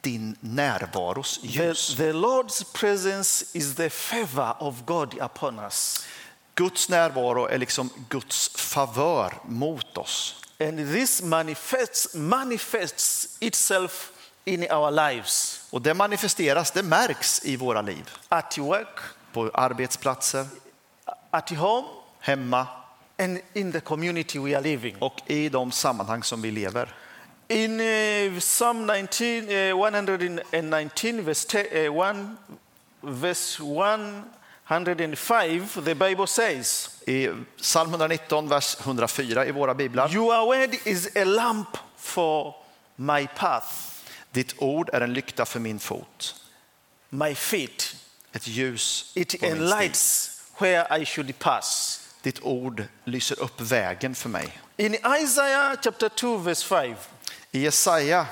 din 0.00 0.36
närvaros 0.40 1.38
The, 1.40 1.46
ljus. 1.48 1.96
the 1.96 2.12
Lord's 2.12 2.64
presence 2.72 3.44
is 3.58 3.74
the 3.74 3.90
favor 3.90 4.54
of 4.58 4.74
God 4.86 5.14
upon 5.22 5.58
us. 5.58 6.06
Guds 6.54 6.88
närvaro 6.88 7.46
är 7.46 7.58
liksom 7.58 7.90
Guds 8.08 8.48
favör 8.56 9.34
mot 9.44 9.98
oss. 9.98 10.42
And 10.60 10.78
this 10.92 11.22
manifests, 11.22 12.14
manifests 12.14 13.36
itself 13.40 14.10
in 14.44 14.62
our 14.72 14.90
lives 14.90 15.60
Och 15.70 15.82
det 15.82 15.94
manifesteras, 15.94 16.70
det 16.70 16.82
märks 16.82 17.44
i 17.44 17.56
våra 17.56 17.82
liv. 17.82 18.10
at 18.28 18.58
work, 18.58 18.98
På 19.32 19.50
arbetsplatser, 19.54 20.46
at 21.30 21.50
home, 21.50 21.88
hemma 22.20 22.66
and 23.18 23.38
in 23.54 23.72
the 23.72 23.80
community 23.80 24.38
we 24.38 24.54
are 24.56 24.62
living. 24.62 24.96
och 24.98 25.20
i 25.26 25.48
de 25.48 25.72
sammanhang 25.72 26.22
som 26.22 26.42
vi 26.42 26.50
lever. 26.50 26.94
In 27.48 27.80
uh, 27.80 28.40
Psalm 28.40 28.86
19, 28.86 29.48
uh, 29.70 29.76
119, 29.76 31.22
verse, 31.22 31.46
uh, 31.54 31.92
1, 31.92 32.36
verse 33.02 33.60
105, 33.60 35.84
the 35.84 35.94
Bible 35.94 36.26
says, 36.26 36.88
I 37.06 37.28
psalm 37.56 37.90
119, 37.92 38.48
vers 38.48 38.76
104 38.80 39.44
i 39.46 39.50
våra 39.52 39.74
biblar. 39.74 40.08
Your 40.12 40.46
word 40.48 40.74
is 40.84 41.08
a 41.16 41.24
lamp 41.24 41.76
for 41.96 42.54
my 42.96 43.26
path, 43.26 43.92
Ditt 44.32 44.54
ord 44.58 44.90
är 44.92 45.00
en 45.00 45.12
lykta 45.12 45.46
för 45.46 45.60
min 45.60 45.78
fot, 45.78 46.34
my 47.10 47.34
feet. 47.34 47.96
ett 48.32 48.46
ljus 48.46 49.12
It 49.14 49.40
på 49.40 49.46
min 49.46 49.54
stig. 49.54 49.62
enlightens 49.62 50.30
where 50.58 50.98
I 51.00 51.04
should 51.04 51.38
pass. 51.38 52.00
Ditt 52.22 52.40
ord 52.42 52.84
lyser 53.04 53.40
upp 53.40 53.60
vägen 53.60 54.14
för 54.14 54.28
mig. 54.28 54.48
In 54.76 54.96
Isaiah 55.22 55.76
chapter 55.82 56.08
2, 56.08 56.36
verse 56.38 56.66
5, 56.66 56.94
I 57.56 57.58
Jesaja 57.58 58.26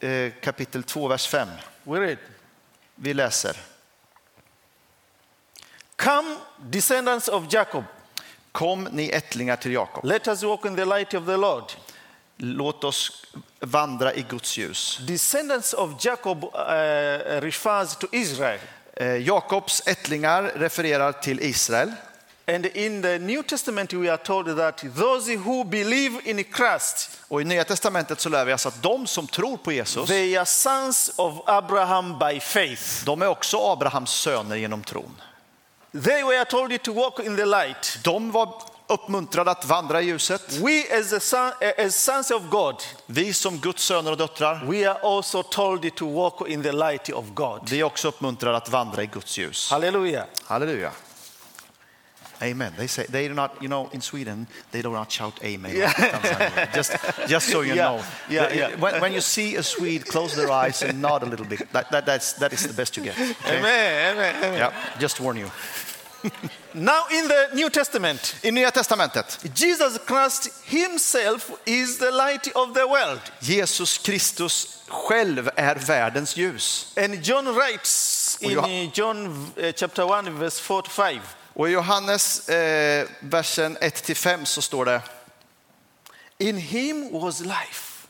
eh, 0.00 0.32
kapitel 0.40 0.82
2, 0.82 1.08
vers 1.08 1.26
5. 1.26 1.48
we 1.84 2.00
read, 2.00 2.18
Vi 2.94 3.14
läser. 3.14 3.56
Come, 5.96 6.36
descendants 6.58 7.28
of 7.28 7.44
Jacob, 7.52 7.84
Kom 8.52 8.88
ni 8.92 9.10
ättlingar 9.10 9.56
till 9.56 9.72
Jakob. 9.72 10.04
let 10.04 10.28
us 10.28 10.42
walk 10.42 10.64
in 10.64 10.76
the 10.76 10.84
light 10.84 11.14
of 11.14 11.26
the 11.26 11.36
Lord. 11.36 11.64
Låt 12.36 12.84
oss 12.84 13.26
vandra 13.60 14.14
i 14.14 14.22
Guds 14.22 14.58
ljus. 14.58 14.98
Descendants 15.06 15.72
of 15.72 15.90
Jacob 16.04 16.44
uh, 16.44 17.40
refers 17.40 17.96
to 17.96 18.06
Israel. 18.12 18.58
Eh, 18.94 19.16
Jakobs 19.16 19.82
ättlingar 19.86 20.42
refererar 20.42 21.12
till 21.12 21.40
Israel. 21.40 21.92
And 22.48 22.66
in 22.66 23.02
the 23.02 23.18
New 23.18 23.42
Testament, 23.42 23.92
we 23.92 24.08
are 24.08 24.16
told 24.16 24.56
that 24.56 24.84
those 24.94 25.36
who 25.36 25.64
believe 25.64 26.20
in 26.24 26.44
Christ, 26.44 27.10
Och 27.28 27.40
I 27.40 27.44
Nya 27.44 27.64
Testamentet 27.64 28.20
så 28.20 28.28
lär 28.28 28.44
vi 28.44 28.52
oss 28.52 28.66
att 28.66 28.82
de 28.82 29.06
som 29.06 29.26
tror 29.26 29.56
på 29.56 29.72
Jesus, 29.72 30.08
they 30.08 30.36
are 30.36 30.46
sons 30.46 31.12
of 31.16 31.34
Abraham 31.46 32.18
by 32.18 32.40
faith. 32.40 33.04
de 33.04 33.22
är 33.22 33.26
också 33.28 33.72
Abrahams 33.72 34.10
söner 34.10 34.56
genom 34.56 34.82
tron. 34.82 35.20
They 36.04 36.22
were 36.22 36.44
told 36.44 36.82
to 36.82 36.92
walk 36.92 37.20
in 37.20 37.36
the 37.36 37.44
light. 37.44 37.98
De 38.04 38.32
var 38.32 38.62
uppmuntrade 38.86 39.50
att 39.50 39.64
vandra 39.64 40.02
i 40.02 40.04
ljuset. 40.04 40.52
We, 40.52 40.98
as, 40.98 41.24
son, 41.28 41.52
as 41.78 42.04
sons 42.04 42.30
of 42.30 42.42
God, 42.50 42.82
Vi 43.06 43.32
som 43.32 43.58
Guds 43.58 43.84
söner 43.84 44.10
och 44.10 44.16
döttrar, 44.16 44.64
we 44.66 44.90
are 44.90 44.98
also 45.16 45.42
told 45.42 45.94
to 45.94 46.14
walk 46.14 46.48
in 46.48 46.62
the 46.62 46.72
light 46.72 47.12
of 47.12 47.24
God. 47.34 47.70
vi 47.70 47.80
är 47.80 47.84
också 47.84 48.08
uppmuntrade 48.08 48.56
att 48.56 48.68
vandra 48.68 49.02
i 49.02 49.06
Guds 49.06 49.38
ljus. 49.38 49.70
Hallelujah. 49.70 50.24
Halleluja. 50.44 50.92
Amen. 52.42 52.72
They 52.76 52.86
say 52.86 53.06
they 53.08 53.28
do 53.28 53.34
not, 53.34 53.50
you 53.62 53.68
know, 53.68 53.88
in 53.92 54.00
Sweden 54.00 54.46
they 54.70 54.82
do 54.82 54.90
not 54.92 55.10
shout 55.12 55.40
amen. 55.44 55.74
Yeah. 55.76 55.92
like 56.58 56.72
just, 56.74 56.92
just 57.28 57.48
so 57.48 57.62
you 57.62 57.74
Yeah, 57.74 57.84
know. 57.88 58.02
yeah, 58.28 58.48
The- 58.48 58.56
yeah. 58.56 58.76
When, 58.80 59.00
when 59.00 59.12
you 59.12 59.20
see 59.20 59.56
a 59.56 59.62
Swede, 59.62 60.04
close 60.06 60.34
their 60.36 60.50
eyes 60.50 60.82
and 60.82 61.00
nod 61.00 61.22
a 61.22 61.26
little 61.26 61.46
bit. 61.46 61.72
That, 61.72 61.90
that, 61.90 62.04
that's, 62.06 62.32
that 62.34 62.52
is 62.52 62.66
the 62.66 62.74
best 62.74 62.96
you 62.96 63.04
get. 63.04 63.14
okay? 63.18 63.58
Amen, 63.58 64.16
amen, 64.16 64.36
amen. 64.44 64.58
Yeah, 64.58 64.72
just 65.00 65.20
warn 65.20 65.36
you. 65.38 65.50
Now, 66.74 67.04
in 67.10 67.28
the 67.28 67.48
New 67.54 67.70
Testament, 67.70 68.34
I 68.44 68.48
Nya 68.50 68.70
Testamentet, 68.72 69.54
Jesus 69.54 69.98
Christ 69.98 70.50
himself 70.66 71.50
is 71.66 71.98
the 71.98 72.10
light 72.10 72.48
of 72.56 72.74
the 72.74 72.86
world. 72.86 73.20
Jesus 73.40 73.98
Kristus 73.98 74.82
själv 74.88 75.50
är 75.56 75.76
världens 75.76 76.36
ljus. 76.36 76.92
And 76.96 77.22
John 77.22 77.54
writes 77.54 78.38
in 78.40 78.90
John 78.94 79.26
uh, 79.56 79.72
chapter 79.72 80.04
1, 80.04 80.30
verse 80.38 80.58
4 80.60 80.82
to 80.82 80.90
5. 80.90 81.20
Och 81.58 81.68
i 81.68 81.72
Johannes 81.72 82.48
eh, 82.48 83.06
versen 83.20 83.76
1-5 83.78 84.44
så 84.44 84.62
står 84.62 84.84
det, 84.84 85.00
In 86.38 86.56
him 86.56 87.08
was 87.20 87.40
life, 87.40 88.06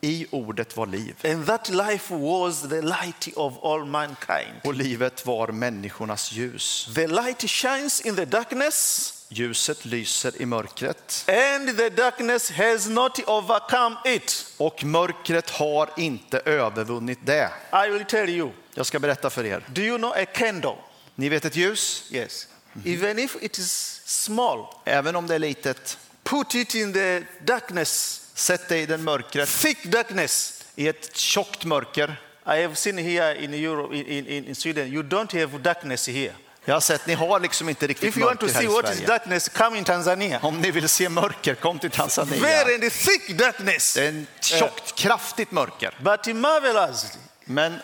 i 0.00 0.26
ordet 0.30 0.76
var 0.76 0.86
liv. 0.86 1.16
and 1.24 1.46
that 1.46 1.68
life 1.68 2.14
was 2.14 2.60
the 2.68 2.80
light 2.82 3.28
of 3.36 3.64
all 3.64 3.84
mankind. 3.84 4.60
Och 4.64 4.74
livet 4.74 5.26
var 5.26 5.48
människornas 5.48 6.32
ljus. 6.32 6.88
The 6.94 7.06
light 7.06 7.50
shines 7.50 8.00
in 8.00 8.16
the 8.16 8.24
darkness, 8.24 9.12
Ljuset 9.28 9.84
lyser 9.84 10.42
i 10.42 10.46
mörkret 10.46 11.24
and 11.28 11.76
the 11.78 11.88
darkness 11.90 12.50
has 12.50 12.88
not 12.88 13.18
overcome 13.28 13.96
it. 14.04 14.54
och 14.58 14.84
mörkret 14.84 15.50
har 15.50 15.90
inte 15.96 16.38
övervunnit 16.38 17.18
det. 17.26 17.50
I 17.86 17.90
will 17.90 18.04
tell 18.04 18.28
you. 18.28 18.50
Jag 18.74 18.86
ska 18.86 18.98
berätta 18.98 19.30
för 19.30 19.44
er. 19.46 19.64
Do 19.68 19.80
you 19.82 19.98
know 19.98 20.12
a 20.12 20.24
candle? 20.34 20.74
Ni 21.18 21.28
vet 21.28 21.44
ett 21.44 21.56
ljus, 21.56 22.04
Yes. 22.10 22.46
Even 22.84 23.18
if 23.18 23.36
it 23.40 23.58
is 23.58 24.00
small, 24.04 24.66
även 24.84 25.16
om 25.16 25.26
det 25.26 25.34
är 25.34 25.38
litet, 25.38 25.98
put 26.24 26.54
it 26.54 26.74
in 26.74 26.92
the 26.92 27.22
darkness, 27.40 28.22
sätt 28.34 28.68
det 28.68 28.78
i 28.78 28.86
den 28.86 29.04
mörkret, 29.04 29.48
thick 29.48 29.84
darkness. 29.84 30.64
i 30.74 30.88
ett 30.88 31.16
tjockt 31.16 31.64
mörker. 31.64 32.20
I 32.46 32.62
have 32.62 32.74
seen 32.74 32.98
here 32.98 33.44
in 33.44 33.54
Europe, 33.54 33.96
in, 33.96 34.26
in, 34.26 34.44
in 34.44 34.54
Sweden, 34.54 34.88
you 34.88 35.02
don't 35.02 35.40
have 35.40 35.58
darkness 35.58 36.08
here. 36.08 36.32
Jag 36.64 36.74
har 36.74 36.80
sett, 36.80 37.06
ni 37.06 37.14
har 37.14 37.40
liksom 37.40 37.68
inte 37.68 37.86
riktigt 37.86 38.08
If 38.08 38.16
you 38.16 38.26
want 38.26 38.40
to 38.40 38.46
här 38.46 38.52
see 38.52 38.64
i 38.64 38.66
what 38.66 38.84
is 38.84 38.90
Sverige. 38.90 39.06
darkness, 39.06 39.48
come 39.48 39.78
in 39.78 39.84
Tanzania. 39.84 40.38
Om 40.42 40.60
ni 40.60 40.70
vill 40.70 40.88
se 40.88 41.08
mörker, 41.08 41.54
kom 41.54 41.78
till 41.78 41.90
Tanzania. 41.90 42.40
Very 42.40 42.90
thick 42.90 43.38
darkness. 43.38 43.94
Det 43.94 44.04
är 44.04 44.08
en 44.08 44.26
tjockt, 44.40 44.94
kraftigt 44.94 45.50
mörker. 45.50 45.94
But 46.02 46.36
marvelous. 46.36 47.06
Men, 47.44 47.78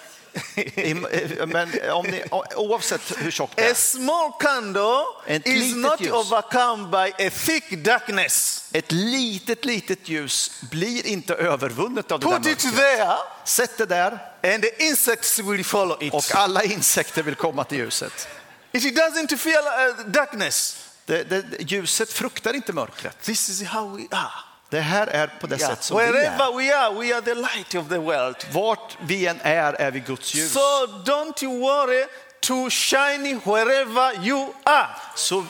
men 1.46 1.70
om 1.92 2.06
ni, 2.06 2.24
oavsett 2.56 3.12
hur 3.16 3.30
tjockt 3.30 3.56
det 3.56 3.62
A 3.62 3.70
är, 3.70 3.74
small 3.74 4.32
candle 4.40 5.04
is 5.44 5.74
not 5.74 6.00
ljus. 6.00 6.12
overcome 6.12 6.90
by 6.90 7.26
a 7.26 7.30
thick 7.46 7.70
darkness. 7.84 8.64
ett 8.72 8.92
litet, 8.92 9.64
litet 9.64 10.08
ljus 10.08 10.62
blir 10.70 11.06
inte 11.06 11.34
övervunnet 11.34 12.12
av 12.12 12.20
det 12.20 12.26
där 12.26 12.50
it 12.52 12.60
there, 12.76 13.16
Sätt 13.44 13.78
det 13.78 13.86
där 13.86 14.18
and 14.42 14.62
the 14.62 14.84
insects 14.84 15.38
will 15.38 15.64
follow 15.64 16.02
it. 16.02 16.14
och 16.14 16.24
alla 16.34 16.62
insekter 16.62 17.22
vill 17.22 17.34
komma 17.34 17.64
till 17.64 17.78
ljuset. 17.78 18.28
It 18.72 18.98
doesn't 18.98 19.36
fear 19.36 19.88
uh, 19.88 20.06
darkness. 20.06 20.76
Det, 21.06 21.24
det, 21.24 21.44
ljuset 21.58 22.12
fruktar 22.12 22.54
inte 22.54 22.72
mörkret. 22.72 23.22
This 23.22 23.48
is 23.48 23.62
how 23.62 23.96
we 23.96 24.02
are. 24.10 24.51
Det 24.72 24.80
här 24.80 25.06
är 25.06 25.26
på 25.40 25.46
det 25.46 25.56
Yeah. 25.56 25.70
sätt 25.70 25.82
som 25.84 25.96
vi 25.96 26.02
är. 26.04 26.12
Wherever 26.12 26.52
we 26.58 26.76
are, 26.76 26.94
we 26.94 27.14
are 27.14 27.20
the 27.22 27.34
light 27.34 27.74
of 27.74 27.88
the 27.88 27.98
world. 27.98 28.36
Vart 28.52 28.96
vi 29.00 29.26
än 29.26 29.40
är, 29.42 29.72
är 29.72 29.90
vi 29.90 30.00
Guds 30.00 30.34
ljus. 30.34 30.52
So 30.52 30.86
don't 31.04 31.44
you 31.44 31.60
worry 31.60 32.06
to 32.40 32.70
shine 32.70 33.40
wherever 33.44 34.26
you 34.26 34.52
are. 34.64 34.88
Så 35.14 35.44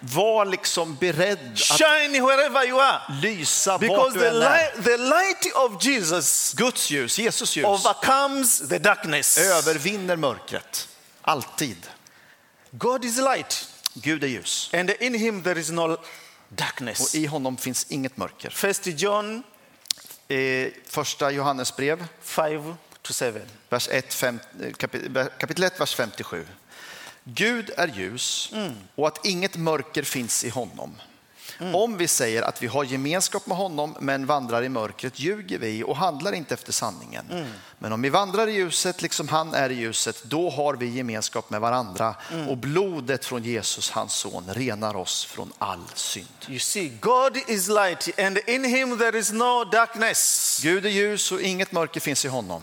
var 0.00 0.44
liksom 0.44 0.96
beredd 0.96 1.52
att 1.52 1.58
Shine 1.58 2.20
wherever 2.26 2.64
you 2.68 2.80
are. 2.80 3.00
lysa 3.22 3.70
vart 3.72 3.80
Because 3.80 4.10
du 4.14 4.20
the 4.20 4.26
än 4.28 4.34
är. 4.36 4.40
light, 4.40 4.84
the 4.84 4.96
light 4.96 5.54
of 5.54 5.84
Jesus 5.84 6.52
Guds 6.54 6.90
ljus, 6.90 7.18
Jesus 7.18 7.56
ljus, 7.56 7.66
overcomes 7.66 8.68
the 8.68 8.78
darkness. 8.78 9.38
övervinner 9.38 10.16
mörkret. 10.16 10.88
Alltid. 11.22 11.86
God 12.70 13.04
is 13.04 13.16
light, 13.16 13.68
Gud 13.94 14.24
är 14.24 14.28
ljus. 14.28 14.70
and 14.72 14.90
in 14.90 15.14
him 15.14 15.42
there 15.42 15.60
is 15.60 15.70
no 15.70 15.96
Och 16.48 16.56
darkness. 16.56 17.14
i 17.14 17.26
honom 17.26 17.56
finns 17.56 17.86
inget 17.88 18.16
mörker. 18.16 18.50
First 18.50 18.86
John 18.86 19.42
I 20.28 20.70
första 20.86 21.30
Johannesbrev, 21.30 22.06
5 22.20 22.74
to 23.02 23.12
7. 23.12 23.42
vers 23.68 23.88
1, 23.88 24.14
fem, 24.14 24.40
kapitel, 24.76 25.28
kapitel 25.38 25.64
1, 25.64 25.80
vers 25.80 25.94
57. 25.94 26.46
Gud 27.24 27.70
är 27.76 27.88
ljus 27.88 28.52
och 28.94 29.08
att 29.08 29.26
inget 29.26 29.56
mörker 29.56 30.02
finns 30.02 30.44
i 30.44 30.48
honom. 30.48 30.96
Om 31.74 31.96
vi 31.96 32.08
säger 32.08 32.42
att 32.42 32.62
vi 32.62 32.66
har 32.66 32.84
gemenskap 32.84 33.46
med 33.46 33.56
honom 33.56 33.96
men 34.00 34.26
vandrar 34.26 34.62
i 34.62 34.68
mörkret 34.68 35.20
ljuger 35.20 35.58
vi 35.58 35.82
och 35.84 35.96
handlar 35.96 36.32
inte 36.32 36.54
efter 36.54 36.72
sanningen. 36.72 37.46
Men 37.78 37.92
om 37.92 38.02
vi 38.02 38.08
vandrar 38.08 38.46
i 38.46 38.52
ljuset 38.52 39.02
liksom 39.02 39.28
han 39.28 39.54
är 39.54 39.70
i 39.70 39.74
ljuset, 39.74 40.24
då 40.24 40.50
har 40.50 40.74
vi 40.74 40.86
gemenskap 40.86 41.50
med 41.50 41.60
varandra 41.60 42.14
och 42.48 42.56
blodet 42.56 43.24
från 43.24 43.42
Jesus, 43.42 43.90
hans 43.90 44.14
son, 44.14 44.44
renar 44.48 44.96
oss 44.96 45.24
från 45.24 45.52
all 45.58 45.84
synd. 45.94 46.26
You 46.48 46.58
see, 46.58 46.88
God 47.00 47.36
is 47.46 47.68
light, 47.68 48.18
and 48.18 48.38
in 48.46 48.64
him 48.64 48.98
there 48.98 49.18
is 49.18 49.32
no 49.32 49.64
darkness. 49.64 50.60
Gud 50.62 50.86
är 50.86 50.90
ljus 50.90 51.32
och 51.32 51.40
inget 51.40 51.72
mörker 51.72 52.00
finns 52.00 52.24
i 52.24 52.28
honom. 52.28 52.62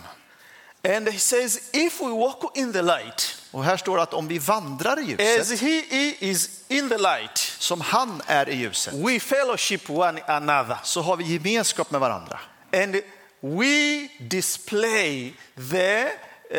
And 0.86 1.08
he 1.08 1.20
says, 1.20 1.70
if 1.74 2.02
we 2.02 2.12
walk 2.12 2.58
in 2.58 2.74
the 2.74 2.82
light, 2.82 3.38
Och 3.52 3.64
här 3.64 3.78
står 3.78 4.00
att 4.00 4.14
om 4.14 4.28
vi 4.28 4.40
vandrar 4.40 5.00
i 5.00 5.04
ljuset, 5.04 5.40
as 5.42 5.62
he 5.62 5.84
is 6.20 6.64
in 6.68 6.90
the 6.90 6.98
light, 6.98 7.38
som 7.38 7.82
han 7.82 8.22
är 8.28 8.50
i 8.50 8.56
ljuset, 8.56 8.94
we 8.94 9.20
fellowship 9.20 9.90
one 9.90 10.22
another. 10.28 10.78
så 10.84 11.02
har 11.02 11.18
vi 11.18 11.24
gemenskap 11.24 11.92
med 11.92 12.02
varandra. 12.02 12.40
And 12.74 13.02
we 13.42 14.08
display 14.20 15.34
the 15.72 16.10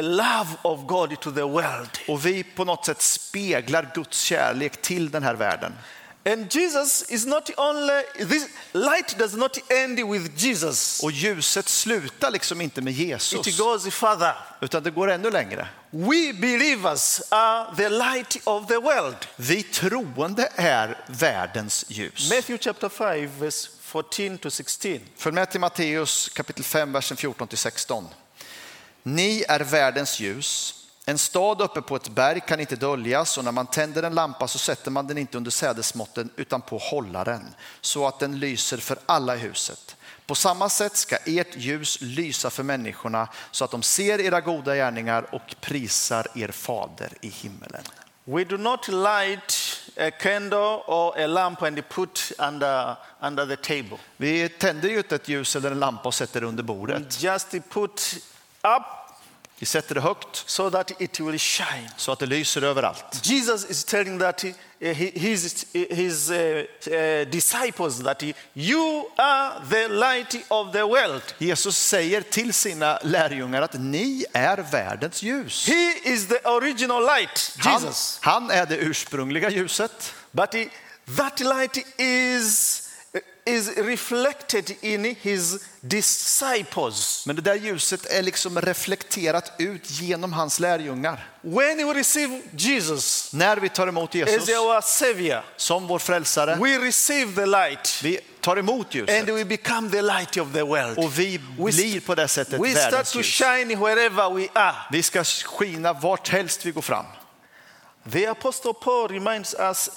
love 0.02 0.48
of 0.62 0.86
God 0.86 1.20
to 1.20 1.30
the 1.30 1.42
world. 1.42 1.90
Och 2.08 2.26
vi 2.26 2.44
på 2.44 2.64
något 2.64 2.86
sätt 2.86 3.02
speglar 3.02 3.90
Guds 3.94 4.20
kärlek 4.22 4.82
till 4.82 5.10
den 5.10 5.22
här 5.22 5.34
världen. 5.34 5.72
And 6.26 6.50
Jesus 6.50 7.10
is 7.10 7.26
not 7.26 7.50
only, 7.56 8.02
this 8.28 8.48
light 8.72 9.18
does 9.18 9.34
not 9.34 9.70
end 9.70 10.00
with 10.10 10.44
Jesus, 10.44 11.00
Och 11.02 11.10
ljuset 11.12 11.68
slutar 11.68 12.30
liksom 12.30 12.60
inte 12.60 12.80
med 12.80 12.92
it 12.92 12.98
Jesus, 12.98 13.58
goes 13.58 13.94
further. 13.94 14.34
utan 14.60 14.82
det 14.82 14.90
går 14.90 15.10
ännu 15.10 15.30
längre. 15.30 15.68
We 15.90 16.32
believers 16.32 17.20
are 17.28 17.76
the 17.76 17.88
light 17.88 18.36
of 18.44 18.66
the 18.66 18.76
world. 18.78 19.16
Vi 19.36 19.62
troende 19.62 20.48
är 20.56 21.04
världens 21.08 21.84
ljus. 21.88 22.30
Matthew 22.30 22.58
chapter 22.58 22.88
5, 22.88 23.30
verse 23.40 23.70
14 23.80 24.38
to 24.38 24.50
16. 24.50 25.00
Följ 25.16 25.34
med 25.34 25.50
till 25.50 25.60
Matteus 25.60 26.28
kapitel 26.28 26.64
5, 26.64 26.92
versen 26.92 27.16
14 27.16 27.48
till 27.48 27.58
16. 27.58 28.08
Ni 29.02 29.44
är 29.48 29.60
världens 29.60 30.20
ljus. 30.20 30.74
En 31.06 31.18
stad 31.18 31.60
uppe 31.60 31.82
på 31.82 31.96
ett 31.96 32.08
berg 32.08 32.40
kan 32.40 32.60
inte 32.60 32.76
döljas 32.76 33.38
och 33.38 33.44
när 33.44 33.52
man 33.52 33.66
tänder 33.66 34.02
en 34.02 34.14
lampa 34.14 34.48
så 34.48 34.58
sätter 34.58 34.90
man 34.90 35.06
den 35.06 35.18
inte 35.18 35.36
under 35.36 35.50
sädesmåtten 35.50 36.30
utan 36.36 36.60
på 36.60 36.78
hållaren 36.78 37.54
så 37.80 38.06
att 38.06 38.18
den 38.18 38.38
lyser 38.38 38.78
för 38.78 38.98
alla 39.06 39.36
i 39.36 39.38
huset. 39.38 39.96
På 40.26 40.34
samma 40.34 40.68
sätt 40.68 40.96
ska 40.96 41.16
ert 41.16 41.56
ljus 41.56 41.98
lysa 42.00 42.50
för 42.50 42.62
människorna 42.62 43.28
så 43.50 43.64
att 43.64 43.70
de 43.70 43.82
ser 43.82 44.20
era 44.20 44.40
goda 44.40 44.74
gärningar 44.74 45.34
och 45.34 45.54
prisar 45.60 46.26
er 46.34 46.48
fader 46.48 47.12
i 47.20 47.28
himmelen. 47.28 47.82
We 48.24 48.44
do 48.44 48.56
not 48.56 48.88
light 48.88 49.80
a 49.96 50.10
candle 50.10 50.82
or 50.86 51.18
a 51.18 51.26
lamp 51.26 51.62
and 51.62 51.88
put 51.88 52.32
under, 52.38 52.96
under 53.20 53.46
the 53.46 53.56
table. 53.56 53.98
Vi 54.16 54.48
tänder 54.48 54.88
ju 54.88 54.96
inte 54.96 55.14
ett 55.14 55.28
ljus 55.28 55.56
eller 55.56 55.70
en 55.70 55.80
lampa 55.80 56.02
och 56.08 56.14
sätter 56.14 56.40
det 56.40 56.46
under 56.46 56.62
bordet. 56.62 57.22
Just 57.22 57.50
put 57.70 58.16
up 58.62 59.03
Vi 59.58 59.66
sätter 59.66 59.94
det 59.94 60.00
högt 60.00 60.42
so 60.46 60.70
that 60.70 61.00
it 61.00 61.20
will 61.20 61.38
shine. 61.38 61.88
så 61.96 62.12
att 62.12 62.18
det 62.18 62.26
lyser 62.26 62.62
överallt. 62.62 63.04
Jesus 63.22 63.70
is 63.70 63.84
telling 63.84 64.18
that 64.18 64.44
he- 64.80 65.18
his, 65.18 65.66
his 65.72 66.30
uh, 66.30 66.36
uh, 66.36 67.28
disciples 67.30 67.98
that 68.04 68.22
you 68.54 69.04
are 69.16 69.52
the 69.70 69.88
light 69.88 70.36
of 70.48 70.72
the 70.72 70.82
world. 70.82 71.22
Jesus 71.38 71.78
säger 71.78 72.20
till 72.20 72.54
sina 72.54 72.98
lärjungar 73.02 73.62
att 73.62 73.74
ni 73.80 74.24
är 74.32 74.56
världens 74.56 75.22
ljus. 75.22 75.68
He 75.68 75.94
is 76.04 76.28
the 76.28 76.38
original 76.48 77.02
light, 77.06 77.56
Han, 77.58 77.82
Jesus. 77.82 78.18
han 78.22 78.50
är 78.50 78.66
det 78.66 78.76
ursprungliga 78.76 79.50
ljuset. 79.50 80.14
But 80.30 80.54
he, 80.54 80.68
that 81.16 81.40
light 81.40 81.76
is, 82.00 82.82
is 83.46 83.76
reflected 83.76 84.70
in 84.80 85.16
his 85.20 85.64
disciples. 85.80 87.26
Men 87.26 87.36
det 87.36 87.42
där 87.42 87.54
ljuset 87.54 88.06
är 88.06 88.22
liksom 88.22 88.60
reflekterat 88.60 89.52
ut 89.58 89.90
genom 89.90 90.32
hans 90.32 90.60
lärjungar. 90.60 91.28
When 91.40 91.86
we 91.86 91.94
receive 91.94 92.40
Jesus 92.56 93.32
När 93.32 93.56
vi 93.56 93.68
tar 93.68 93.86
emot 93.86 94.10
as 94.10 94.14
Jesus 94.14 94.48
our 94.48 94.80
Savior, 94.80 95.42
som 95.56 95.86
vår 95.86 95.98
frälsare, 95.98 96.56
we 96.56 96.78
receive 96.78 97.34
the 97.34 97.46
light 97.46 98.00
vi 98.02 98.18
tar 98.40 98.56
emot 98.56 98.86
and 98.86 98.94
ljuset 98.94 99.28
we 99.28 99.44
become 99.44 99.90
the 99.90 100.02
light 100.02 100.36
of 100.36 100.52
the 100.52 100.62
world. 100.62 100.98
och 100.98 101.18
vi 101.18 101.40
We, 101.58 101.72
blir 101.72 102.00
på 102.00 102.14
det 102.14 102.28
sättet 102.28 102.60
we 102.60 102.70
start 102.70 102.92
världens 102.92 103.12
to 103.12 103.18
ljus. 103.18 103.26
shine 103.26 103.76
wherever 103.76 104.30
we 104.30 104.48
are. 104.52 104.76
Vi 104.92 105.02
ska 105.02 105.24
skina 105.24 105.92
vart 105.92 106.28
helst 106.28 106.66
vi 106.66 106.70
går 106.70 106.82
fram. 106.82 107.06
The 108.12 108.26
Apostle 108.26 108.72
Paul 108.74 109.08
reminds 109.08 109.54
us 109.58 109.90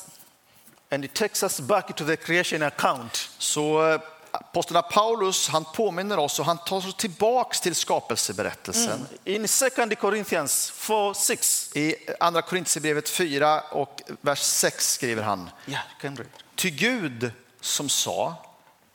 and 0.89 1.06
it 1.06 1.13
takes 1.13 1.44
us 1.44 1.60
back 1.60 1.96
to 1.96 2.06
the 2.06 2.15
creation 2.15 2.63
account. 2.63 3.29
Så 3.38 3.91
eh, 3.94 4.01
aposteln 4.32 4.82
Paulus 4.91 5.50
han 5.50 5.65
påminner 5.65 6.20
oss 6.20 6.39
och 6.39 6.46
han 6.46 6.58
tar 6.58 6.77
oss 6.77 6.96
tillbaks 6.96 7.62
till 7.62 7.75
skapelseberättelsen. 7.75 9.08
In 9.24 9.48
2 9.48 9.96
Corinthians 9.96 10.72
4 10.72 11.13
6. 11.13 11.72
I 11.75 11.96
andra 12.20 12.41
Korintierbrevet 12.41 13.10
4 13.10 13.62
och 13.62 14.01
vers 14.22 14.39
6 14.39 14.94
skriver 14.94 15.24
han. 15.24 15.50
Yeah, 15.65 15.82
you 15.89 16.01
can 16.01 16.15
read. 16.15 16.29
Ty 16.56 16.70
Gud 16.70 17.32
som 17.62 17.89
sa 17.89 18.36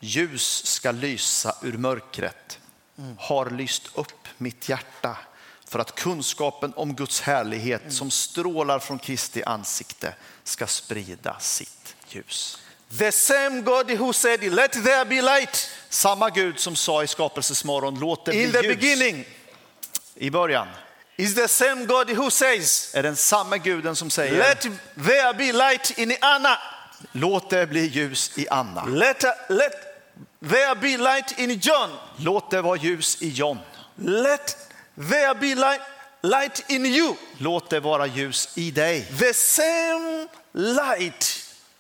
ljus 0.01 0.67
ska 0.67 0.91
lysa 0.91 1.57
ur 1.63 1.79
mörkret 1.79 2.59
har 3.19 3.51
lyst 3.51 3.91
upp 3.95 4.29
mitt 4.39 4.69
hjärta 4.69 5.17
för 5.73 5.79
att 5.79 5.95
kunskapen 5.95 6.73
om 6.77 6.95
Guds 6.95 7.21
härlighet 7.21 7.83
som 7.89 8.11
strålar 8.11 8.79
från 8.79 8.99
Kristi 8.99 9.43
ansikte 9.43 10.15
ska 10.45 10.67
sprida 10.67 11.37
sitt 11.41 11.97
ljus. 12.09 12.59
The 12.99 13.13
same 13.13 13.61
God 13.61 13.91
who 13.91 14.13
said, 14.13 14.53
Let 14.53 14.73
there 14.73 15.05
be 15.05 15.23
light 15.23 15.71
Samma 15.89 16.31
Gud 16.31 16.59
som 16.59 16.77
sa 16.77 17.03
i 17.03 17.07
skapelsesmorgon 17.07 18.01
låt 18.01 18.25
det 18.25 18.43
in 18.43 18.53
the 18.53 18.59
bli 18.59 18.69
ljus 18.69 18.77
beginning 18.77 19.25
i 20.15 20.31
början 20.31 20.69
is 21.17 21.35
the 21.35 21.49
same 21.49 21.87
God 21.87 22.11
who 22.11 22.31
says, 22.31 22.95
är 22.95 23.03
den 23.03 23.17
samma 23.17 23.57
guden 23.57 23.97
som 23.97 24.11
säger 24.11 24.39
Let 24.39 24.61
there 25.07 25.35
be 25.35 25.53
light 25.53 25.99
in 25.99 26.17
Anna. 26.21 26.59
låt 27.13 27.51
det 27.51 27.67
bli 27.67 27.87
ljus 27.87 28.39
i 28.39 28.49
Anna. 28.49 28.85
Let, 28.85 29.25
let 29.49 29.73
there 30.49 30.75
be 30.75 30.97
light 30.97 31.39
in 31.39 31.59
John. 31.59 31.91
Låt 32.17 32.51
det 32.51 32.63
vara 32.63 32.77
ljus 32.77 33.23
i 33.23 33.29
John. 33.29 33.59
Let 33.97 34.72
there 35.11 35.35
be 35.35 35.55
light, 35.55 35.81
light 36.23 36.65
in 36.71 36.87
you. 36.87 37.15
Låt 37.39 37.71
det 37.71 37.81
vara 37.81 38.07
ljus 38.07 38.49
i 38.55 38.71
dig. 38.71 39.05
The 39.19 39.35
same 39.35 40.27
light 40.53 41.21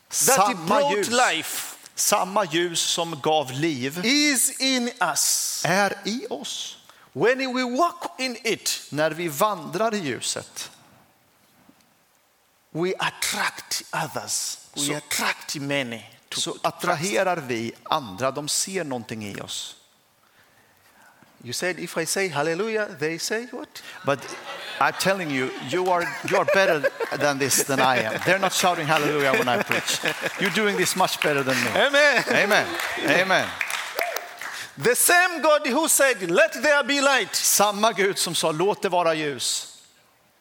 that 0.08 0.36
Samma 0.36 0.66
brought 0.66 0.96
ljus. 0.96 1.08
life 1.10 1.68
Samma 1.94 2.44
ljus 2.44 2.80
som 2.80 3.20
gav 3.22 3.50
liv 3.52 4.00
is 4.04 4.60
in 4.60 4.90
us. 5.12 5.62
är 5.66 5.94
i 6.04 6.26
oss. 6.30 6.76
When 7.12 7.54
we 7.54 7.62
walk 7.78 8.20
in 8.20 8.36
it, 8.44 8.80
När 8.90 9.10
vi 9.10 9.28
vandrar 9.28 9.94
i 9.94 9.98
ljuset 9.98 10.70
we 12.70 12.92
attract 12.98 13.82
others. 13.92 14.58
We 14.74 14.80
So- 14.82 14.96
attract 14.96 15.54
many. 15.56 16.02
Så 16.36 16.56
attraherar 16.62 17.36
vi 17.36 17.72
andra. 17.82 18.30
De 18.30 18.48
ser 18.48 18.84
någonting 18.84 19.24
i 19.26 19.40
oss. 19.40 19.76
You 21.44 21.52
said, 21.52 21.78
if 21.78 21.96
I 21.96 22.04
say 22.04 22.28
hallelujah, 22.28 22.96
they 22.98 23.18
say 23.18 23.46
what? 23.46 23.82
But 24.04 24.20
I'm 24.80 24.94
telling 24.94 25.30
you, 25.30 25.50
you 25.68 25.90
are, 25.90 26.04
you 26.28 26.36
are 26.36 26.46
better 26.54 26.84
than 27.16 27.38
this 27.38 27.64
than 27.64 27.80
I 27.80 27.98
am. 27.98 28.20
They're 28.24 28.38
not 28.38 28.52
shouting 28.52 28.86
hallelujah 28.86 29.32
when 29.32 29.48
I 29.48 29.62
preach. 29.62 30.00
You're 30.40 30.50
doing 30.50 30.76
this 30.76 30.96
much 30.96 31.20
better 31.20 31.42
than 31.42 31.56
me. 31.56 31.70
Amen. 31.70 32.24
Amen. 32.30 32.66
Amen. 33.06 33.48
The 34.78 34.94
same 34.94 35.42
God 35.42 35.66
who 35.66 35.88
said, 35.88 36.30
let 36.30 36.52
there 36.62 36.82
be 36.84 37.00
light, 37.00 37.32
Samma 37.32 37.92
Gud 37.92 38.18
som 38.18 38.34
sa 38.34 38.50
låt 38.52 38.82
det 38.82 38.88
vara 38.88 39.14
ljus 39.14 39.72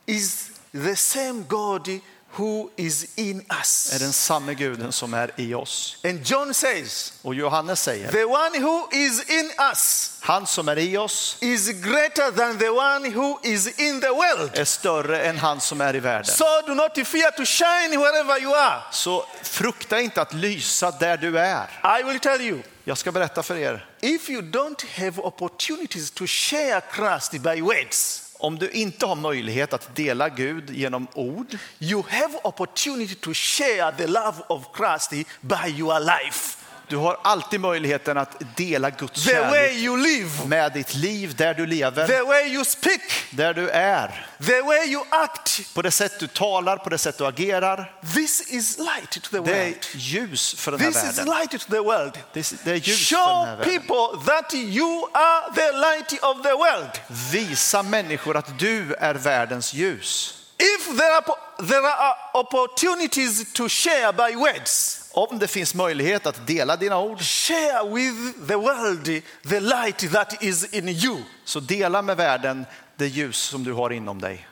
is 0.08 0.60
the 0.72 0.96
same 0.96 1.44
God 1.48 1.88
who 2.36 2.70
is 2.76 3.06
in 3.16 3.46
är 3.50 3.60
us. 3.60 3.98
den 4.00 4.14
samme 4.14 4.54
guden 4.54 4.92
som 4.92 5.14
är 5.14 5.32
i 5.36 5.54
oss. 5.54 5.98
And 6.04 6.28
John 6.28 6.54
says, 6.54 7.14
Och 7.22 7.36
Johannes 7.36 7.82
säger, 7.84 8.12
the 8.12 8.26
one 8.26 8.60
who 8.60 8.88
is 8.92 9.30
in 9.30 9.52
us 9.72 10.08
han 10.24 10.48
som 10.48 10.68
är 10.70 10.78
i 10.80 10.98
oss 10.98 11.38
is 11.42 11.70
greater 11.70 12.32
than 12.32 12.58
the 12.58 12.70
one 12.70 13.10
who 13.10 13.40
is 13.44 13.80
in 13.80 14.02
the 14.02 14.10
world. 14.10 14.52
är 14.58 14.66
större 14.66 15.22
än 15.22 15.38
han 15.38 15.62
som 15.62 15.82
är 15.82 15.96
i 15.96 16.00
världen. 16.00 16.26
So 16.34 16.46
do 16.68 16.74
not 16.74 17.08
fear 17.08 17.32
to 17.32 17.46
shine 17.46 18.00
wherever 18.00 18.42
you 18.42 18.56
are. 18.56 18.82
Så 18.92 19.26
frukta 19.44 20.02
inte 20.02 20.22
att 20.22 20.34
lysa 20.34 20.92
där 20.92 21.18
du 21.18 21.40
är. 21.40 22.00
I 22.00 22.04
will 22.04 22.20
tell 22.20 22.42
you, 22.42 22.60
Jag 22.84 22.98
ska 22.98 23.12
berätta 23.12 23.44
för 23.44 23.56
er. 23.58 23.88
if 24.02 24.30
you 24.30 24.42
don't 24.42 24.86
have 24.98 25.22
opportunities 25.22 26.12
to 26.12 26.28
share 26.28 26.82
Christ 26.96 27.32
by 27.32 27.62
words, 27.62 28.24
om 28.42 28.58
du 28.58 28.70
inte 28.70 29.06
har 29.06 29.16
möjlighet 29.16 29.74
att 29.74 29.96
dela 29.96 30.30
Gud 30.30 30.70
genom 30.70 31.08
ord, 31.14 31.58
you 31.80 32.04
have 32.10 32.40
opportunity 32.44 33.16
to 33.16 33.34
share 33.34 33.92
the 33.98 34.08
love 34.08 34.38
of 34.48 34.66
Christ 34.78 35.28
by 35.42 35.80
your 35.80 36.00
life 36.00 36.61
du 36.92 36.98
har 36.98 37.18
alltid 37.24 37.60
möjligheten 37.60 38.18
att 38.18 38.42
dela 38.58 38.90
Guds 38.90 39.26
The 39.26 39.40
way 39.42 39.52
kärlek 39.52 39.78
you 39.84 39.98
live, 39.98 40.30
med 40.46 40.74
ditt 40.74 40.94
liv 40.96 41.36
där 41.36 41.54
du 41.54 41.66
lever, 41.66 42.08
the 42.08 42.22
way 42.22 42.48
you 42.54 42.66
speak, 42.66 43.02
där 43.30 43.54
du 43.54 43.70
är. 43.70 44.28
the 44.48 44.62
way 44.62 44.86
you 44.88 45.04
act. 45.10 45.74
På 45.74 45.82
det 45.82 45.92
sätt 45.92 46.20
du 46.20 46.28
talar, 46.28 46.78
på 46.78 46.90
det 46.90 46.98
sätt 46.98 47.18
du 47.18 47.26
agerar. 47.28 47.92
This 48.16 48.42
is 48.52 48.78
light 48.78 49.10
to 49.12 49.20
the 49.32 49.40
Det 49.40 49.52
är 49.58 49.64
world. 49.66 49.86
ljus 49.94 50.56
för 50.58 50.72
den 50.72 50.80
här 50.82 50.88
This 50.92 51.04
is 51.04 51.18
världen. 51.20 51.26
light 51.26 51.52
to 51.52 51.58
the 51.72 51.80
world. 51.80 52.18
Det 52.34 52.40
är- 52.40 52.76
ljus 52.76 53.10
för 53.10 53.18
den 53.18 53.20
här 53.20 53.36
Show 53.36 53.46
världen. 53.46 53.66
people 53.82 54.34
that 54.34 54.54
you 54.54 55.08
are 55.14 55.54
the 55.56 55.72
light 55.72 56.24
of 56.24 56.42
the 56.44 56.52
world. 56.54 56.92
Visa 57.32 57.84
människor 57.84 58.38
att 58.38 58.60
du 58.60 58.94
är 58.94 59.14
världens 59.14 59.74
ljus. 59.74 60.38
If 60.78 60.98
there 60.98 61.16
are, 61.16 61.24
there 61.68 61.88
are 61.94 62.16
opportunities 62.34 63.54
to 63.54 63.70
share 63.70 64.14
by 64.14 64.36
words, 64.36 65.01
Om 65.14 65.40
det 65.40 65.48
finns 65.48 65.74
möjlighet 65.74 66.26
att 66.26 66.48
dela 66.48 66.76
dina 66.76 67.00
ord, 67.00 67.22
share 67.22 67.90
with 67.90 68.48
the 68.48 68.56
world 68.56 69.22
the 69.50 69.60
light 69.60 70.12
that 70.12 70.44
is 70.44 70.74
in 70.74 70.90
you. 70.90 71.18
så 71.46 71.60
dela 71.60 72.02
med 72.02 72.18
världen 72.18 72.66
det 72.96 73.08
ljus 73.08 73.38
som 73.38 73.64
du 73.64 73.74
har 73.74 73.90
inom 73.90 74.22
dig. 74.22 74.48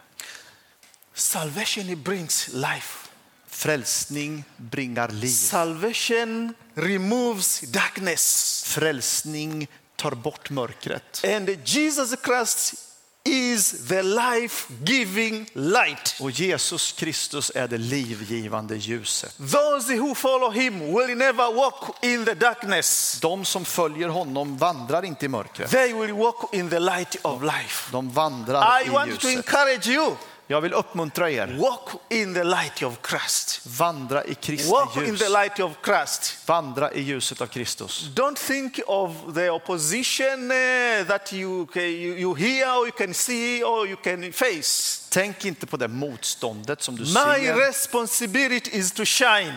Salvation 1.13 2.03
brings 2.03 2.47
life. 2.53 3.09
Frälsning 3.47 4.43
bringar 4.57 5.09
liv. 5.09 5.29
Salvation 5.29 6.53
removes 6.73 7.61
darkness. 7.61 8.63
Frälsning 8.67 9.67
tar 9.95 10.11
bort 10.11 10.49
mörkret. 10.49 11.25
And 11.25 11.49
Jesus 11.65 12.15
Christ 12.25 12.88
is 13.29 13.87
the 13.87 14.01
life-giving 14.01 15.45
light. 15.53 16.15
Och 16.19 16.31
Jesus 16.31 16.91
Kristus 16.91 17.51
är 17.55 17.67
det 17.67 17.77
livgivande 17.77 18.75
ljuset. 18.75 19.37
Those 19.37 19.95
who 19.95 20.15
follow 20.15 20.51
him 20.51 20.79
will 20.79 21.17
never 21.17 21.53
walk 21.53 22.03
in 22.03 22.25
the 22.25 22.33
darkness. 22.33 23.17
De 23.21 23.45
som 23.45 23.65
följer 23.65 24.07
honom 24.07 24.57
vandrar 24.57 25.05
inte 25.05 25.25
i 25.25 25.27
mörkret. 25.27 25.71
They 25.71 25.93
will 25.93 26.13
walk 26.13 26.53
in 26.53 26.69
the 26.69 26.79
light 26.79 27.15
of 27.21 27.43
life. 27.43 27.91
De 27.91 28.09
vandrar 28.09 28.81
I 28.81 28.87
i 28.87 28.89
want 28.89 29.19
to 29.19 29.27
encourage 29.27 29.87
you. 29.87 30.15
Jag 30.51 30.61
vill 30.61 30.73
uppmuntra 30.73 31.31
er. 31.31 31.57
Walk 31.59 31.89
in 32.09 32.33
the 32.33 32.43
light 32.43 32.83
of 32.83 32.93
Christ. 33.09 33.61
Vandra 33.65 34.23
i 34.23 34.35
Kristi 34.35 34.69
Walk 34.71 34.97
in 34.97 35.03
ljus. 35.05 35.19
the 35.19 35.29
light 35.29 35.59
of 35.59 35.71
Christ. 35.83 36.37
Vandra 36.47 36.91
i 36.91 37.01
ljuset 37.01 37.41
av 37.41 37.47
Kristus. 37.47 38.09
Don't 38.15 38.35
think 38.47 38.79
of 38.87 39.11
the 39.35 39.49
opposition 39.49 40.51
uh, 40.51 41.07
that 41.07 41.33
you, 41.33 41.67
you, 41.75 42.15
you 42.17 42.35
hear 42.35 42.67
or 42.67 42.85
you 42.87 42.91
can 42.97 43.13
see 43.13 43.63
or 43.63 43.87
you 43.87 43.95
can 44.03 44.33
face. 44.33 45.01
Tänk 45.09 45.45
inte 45.45 45.65
på 45.65 45.77
det 45.77 45.87
motståndet 45.87 46.81
som 46.81 46.95
du 46.95 47.03
My 47.03 47.09
ser. 47.45 47.55
responsibility 47.67 48.69
is 48.77 48.91
to 48.91 49.05
shine. 49.05 49.53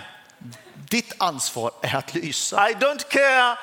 Ditt 0.74 1.12
ansvar 1.18 1.70
är 1.82 1.96
att 1.96 2.14
lysa. 2.14 2.70
I 2.70 2.74
don't 2.74 3.08
care 3.08 3.58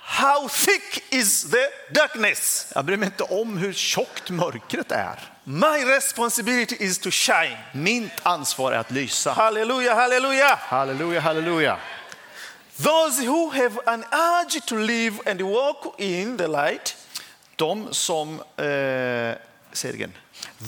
how 0.00 0.48
thick 0.48 1.04
is 1.10 1.50
the 1.50 1.94
darkness. 2.00 2.66
Jag 2.74 2.84
bryr 2.84 2.96
mig 2.96 3.06
inte 3.06 3.22
om 3.22 3.56
hur 3.56 3.72
tjockt 3.72 4.30
mörkret 4.30 4.92
är. 4.92 5.33
My 5.46 5.84
responsibility 5.96 6.76
is 6.80 6.98
to 6.98 7.10
shine. 7.10 7.56
Mitt 7.72 8.12
ansvar 8.22 8.72
är 8.72 8.78
att 8.78 8.90
lysa. 8.90 9.32
Hallelujah, 9.32 9.96
hallelujah. 9.96 10.56
Halleluja, 10.58 11.20
halleluja. 11.20 11.78
Those 12.76 13.26
who 13.26 13.50
have 13.50 13.78
an 13.86 14.04
urge 14.12 14.60
to 14.66 14.76
live 14.76 15.18
and 15.26 15.40
walk 15.42 16.00
in 16.00 16.36
the 16.36 16.46
light, 16.46 16.96
De 17.56 17.88
som, 17.94 18.40
eh, 18.40 19.34
säg 19.72 19.94
igen. 19.94 20.12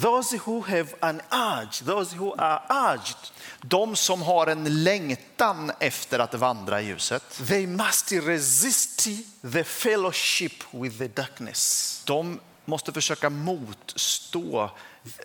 those 0.02 0.36
who 0.46 0.60
have 0.60 0.86
an 1.00 1.20
urge, 1.30 1.84
those 1.84 2.16
who 2.16 2.34
are 2.38 2.60
urged, 2.94 3.16
De 3.60 3.96
som 3.96 4.22
har 4.22 4.46
en 4.46 4.84
längtan 4.84 5.72
efter 5.80 6.18
att 6.18 6.34
vandra 6.34 6.80
i 6.80 6.86
ljuset, 6.86 7.40
they 7.48 7.66
must 7.66 8.12
resist 8.12 9.08
the 9.52 9.64
fellowship 9.64 10.64
with 10.70 10.98
the 10.98 11.08
darkness. 11.08 12.02
de 12.04 12.40
måste 12.66 12.92
försöka 12.92 13.30
motstå 13.30 14.70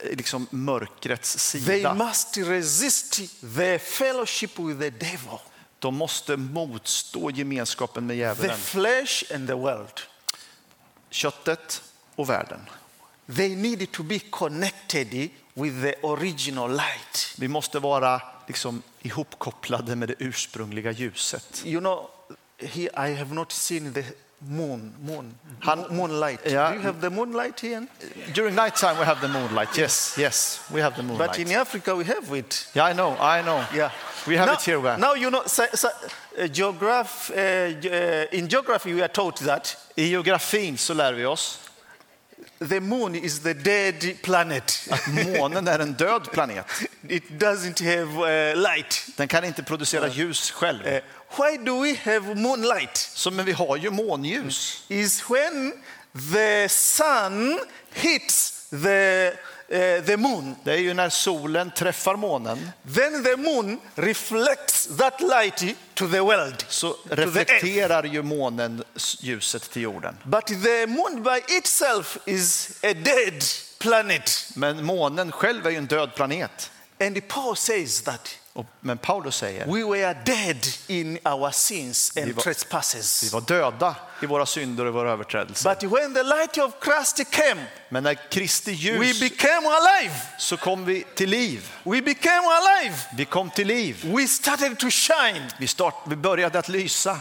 eh, 0.04 0.18
liksom 0.18 0.48
mörkrets 0.50 1.52
They 1.52 1.62
sida. 1.62 1.94
must 1.94 2.38
resist 2.38 3.20
the 3.58 3.80
fellowship 3.80 4.60
with 4.60 4.80
the 4.80 4.90
devil, 4.90 5.40
De 5.80 5.96
måste 5.96 6.38
motstå 6.38 7.32
gemenskapen 7.32 8.06
med 8.08 8.14
the 8.16 8.20
djävulen, 8.20 8.58
flesh 8.58 9.24
and 9.36 9.48
the 9.48 9.54
world. 9.54 10.00
köttet 11.10 11.82
och 12.16 12.30
världen. 12.30 12.60
They 13.36 13.56
need 13.56 13.92
to 13.92 14.04
be 14.04 14.20
connected 14.20 15.30
with 15.54 15.82
the 15.82 15.96
original 16.04 16.72
light. 16.72 17.36
Vi 17.38 17.48
måste 17.48 17.80
vara 17.80 18.22
liksom 18.48 18.84
ihopkopplade 19.02 19.96
med 19.96 20.08
det 20.10 20.16
ursprungliga 20.20 20.92
ljuset. 20.92 21.62
You 21.66 21.80
know, 21.80 22.10
here 22.60 23.10
I 23.10 23.16
have 23.16 23.34
not 23.36 23.52
seen 23.52 23.94
the 23.94 24.04
moon, 24.50 24.94
moon, 25.02 25.36
Han- 25.60 25.86
moonlight. 25.90 26.40
Yeah. 26.46 26.70
Do 26.72 26.76
you 26.76 26.82
have 26.82 27.00
the 27.02 27.10
moonlight 27.10 27.60
here? 27.60 27.88
During 28.34 28.56
night 28.56 28.76
time 28.76 28.98
we 29.00 29.06
have 29.06 29.22
the 29.22 29.28
moonlight. 29.28 29.78
Yes, 29.78 30.16
yes, 30.18 30.60
we 30.72 30.82
have 30.82 30.96
the 30.96 31.04
moonlight. 31.04 31.30
But 31.30 31.40
in 31.40 31.52
Africa 31.52 31.96
we 31.96 32.06
have 32.06 32.38
it. 32.38 32.68
Yeah, 32.74 32.86
I 32.86 32.94
know, 32.94 33.16
I 33.20 33.42
know. 33.42 33.64
Yeah. 33.74 33.92
We 34.28 34.38
have 34.38 34.48
now, 34.48 34.54
it 34.54 34.62
here. 34.62 34.80
Where? 34.80 34.98
Now 34.98 35.14
you 35.14 35.30
know, 35.30 35.44
so, 35.46 35.66
so, 35.74 35.90
uh, 36.38 36.48
geograph, 36.48 37.32
uh, 37.32 37.34
uh, 37.34 38.26
in 38.32 38.48
geography 38.48 38.94
we 38.94 39.02
are 39.02 39.08
taught 39.14 39.40
that 39.40 39.78
I 39.98 40.02
geografin 40.02 40.78
så 40.78 40.94
lär 40.94 41.14
vi 41.14 41.26
oss 41.26 41.60
the 42.70 42.80
moon 42.80 43.16
is 43.16 43.40
the 43.40 43.54
dead 43.54 44.22
planet. 44.22 44.88
att 44.90 45.08
månen 45.08 45.68
är 45.68 45.80
en 45.80 45.94
död 45.94 46.32
planet. 46.32 46.66
it 47.10 47.24
doesn't 47.30 47.84
have 47.84 48.52
uh, 48.52 48.56
light. 48.56 49.06
Den 49.18 49.28
kan 49.28 49.44
inte 49.44 49.64
producera 49.64 50.08
ljus 50.08 50.52
själv. 50.52 50.88
Uh, 50.88 51.00
why 51.38 51.58
do 51.58 51.82
we 51.82 51.96
have 52.04 52.36
moonlight? 52.36 52.98
Så, 52.98 53.32
men 53.32 53.46
vi 53.46 53.52
har 53.52 53.78
ju 53.78 53.90
månljus. 53.90 54.86
Is 54.88 55.24
when 55.30 55.74
the 56.34 56.70
sun 56.70 57.60
hits 57.94 58.68
the, 58.70 59.32
uh, 59.72 60.06
the 60.06 60.18
moon. 60.18 60.56
Det 60.64 60.72
är 60.72 60.78
ju 60.78 60.94
när 60.94 61.10
solen 61.10 61.72
träffar 61.72 62.16
månen 62.16 62.72
Then 62.96 63.24
the 63.24 63.36
moon 63.36 63.80
reflects 63.96 64.98
that 64.98 65.22
light 65.22 65.78
to 65.94 66.08
the 66.08 66.20
world, 66.20 66.66
så 66.68 66.96
reflekterar 67.10 68.04
ju 68.04 68.24
månen 68.24 68.84
ljuset 69.20 69.72
till 69.72 69.82
jorden. 69.82 70.18
But 70.24 70.46
the 70.46 70.88
moon 70.88 71.24
by 71.24 71.56
itself 71.58 72.18
is 72.26 72.80
a 72.84 72.94
dead 72.94 73.44
planet. 73.80 74.50
Men 74.56 74.86
månen 74.86 75.32
själv 75.32 75.66
är 75.66 75.70
ju 75.70 75.78
en 75.78 75.86
död 75.86 76.16
planet. 76.16 76.72
And 77.00 77.28
Paul 77.28 77.56
says 77.56 78.02
that 78.02 78.41
men 78.80 78.98
Paulus 78.98 79.36
säger, 79.36 79.66
we 79.66 79.84
were 79.84 80.14
dead 80.26 80.68
in 80.88 81.20
our 81.26 81.52
sins 81.52 82.12
Vi 82.16 82.22
and 82.22 82.32
var- 82.32 82.44
trespasses. 82.44 83.24
vi 83.24 83.30
var 83.30 83.42
döda 83.42 83.96
i 84.22 84.26
våra 84.26 84.46
synder 84.46 84.86
och 84.86 84.94
våra 84.94 85.12
överträdelser. 85.12 85.70
But 85.76 85.84
when 85.92 86.14
the 86.14 86.24
light 86.24 86.58
of 86.58 86.74
Christ 86.84 87.32
came, 87.32 87.66
Men 87.90 88.04
när 88.04 88.14
Kristi 88.32 88.72
we 88.72 88.78
ljus 89.06 89.20
became 89.20 89.68
alive. 89.68 90.16
så 90.38 90.58
kom 90.58 90.86
vi 90.86 91.04
till 91.16 91.30
liv. 91.30 91.72
We 91.84 92.02
became 92.02 92.48
alive. 92.48 92.96
Vi 93.18 93.26
kom 93.26 93.50
till 93.50 93.68
liv. 93.68 94.12
We 94.16 94.28
started 94.28 94.80
to 94.80 94.90
shine. 94.90 95.52
Vi, 95.60 95.68
start, 95.68 95.96
vi 96.08 96.16
började 96.16 96.60
att 96.60 96.70
lysa. 96.70 97.20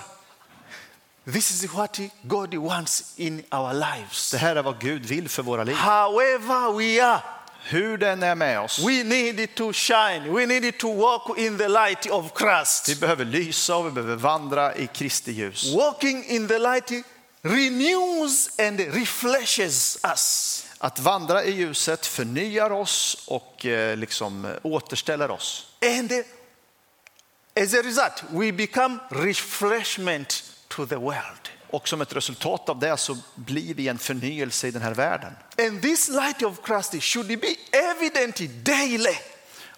This 1.32 1.50
is 1.50 1.72
what 1.72 1.98
God 2.22 2.54
wants 2.54 3.12
in 3.16 3.44
our 3.50 3.72
lives. 3.72 4.30
Det 4.30 4.38
här 4.38 4.56
är 4.56 4.62
vad 4.62 4.80
Gud 4.80 5.06
vill 5.06 5.28
för 5.28 5.42
våra 5.42 5.64
liv. 5.64 5.76
However 5.76 6.72
we 6.78 7.04
are, 7.04 7.20
Hur 7.62 7.98
den 7.98 8.22
är 8.22 8.34
med 8.34 8.60
oss. 8.60 8.78
we 8.78 9.02
need 9.04 9.54
to 9.54 9.72
shine. 9.72 10.32
We 10.32 10.46
need 10.46 10.78
to 10.78 10.92
walk 10.94 11.38
in 11.38 11.58
the 11.58 11.68
light 11.68 12.06
of 12.10 12.24
Vi 12.24 12.30
Christ. 12.44 13.00
behöver 13.00 13.24
lysa 13.24 13.76
och 13.76 13.86
vi 13.86 13.90
behöver 13.90 14.16
vandra 14.16 14.74
i 14.76 14.86
Kristi 14.86 15.32
ljus. 15.32 15.74
Walking 15.74 16.24
in 16.24 16.48
the 16.48 16.58
light 16.58 16.90
renews 17.42 18.58
and 18.58 18.80
refreshes 18.80 19.98
us. 20.12 20.66
Att 20.78 20.98
vandra 20.98 21.44
i 21.44 21.50
ljuset 21.50 22.06
förnyar 22.06 22.70
oss 22.72 23.24
och 23.26 23.66
eh, 23.66 23.96
liksom 23.96 24.44
eh, 24.44 24.50
återställer 24.62 25.30
oss. 25.30 25.66
And 25.98 26.12
uh, 26.12 26.18
as 27.64 27.74
a 27.74 27.82
result, 27.82 28.22
we 28.30 28.52
become 28.52 28.98
refreshment 29.10 30.44
to 30.68 30.86
the 30.86 30.96
world. 30.96 31.48
Och 31.72 31.88
som 31.88 32.00
ett 32.00 32.16
resultat 32.16 32.68
av 32.68 32.78
det 32.78 32.96
så 32.96 33.16
blir 33.34 33.74
vi 33.74 33.88
en 33.88 33.98
förnyelse 33.98 34.68
i 34.68 34.70
den 34.70 34.82
här 34.82 34.94
världen. 34.94 35.32
And 35.58 35.82
this 35.82 36.08
light 36.08 36.42
of 36.42 36.56
Christ 36.66 37.02
should 37.02 37.26
be 37.40 37.54
evident 37.72 38.64
daily 38.64 39.14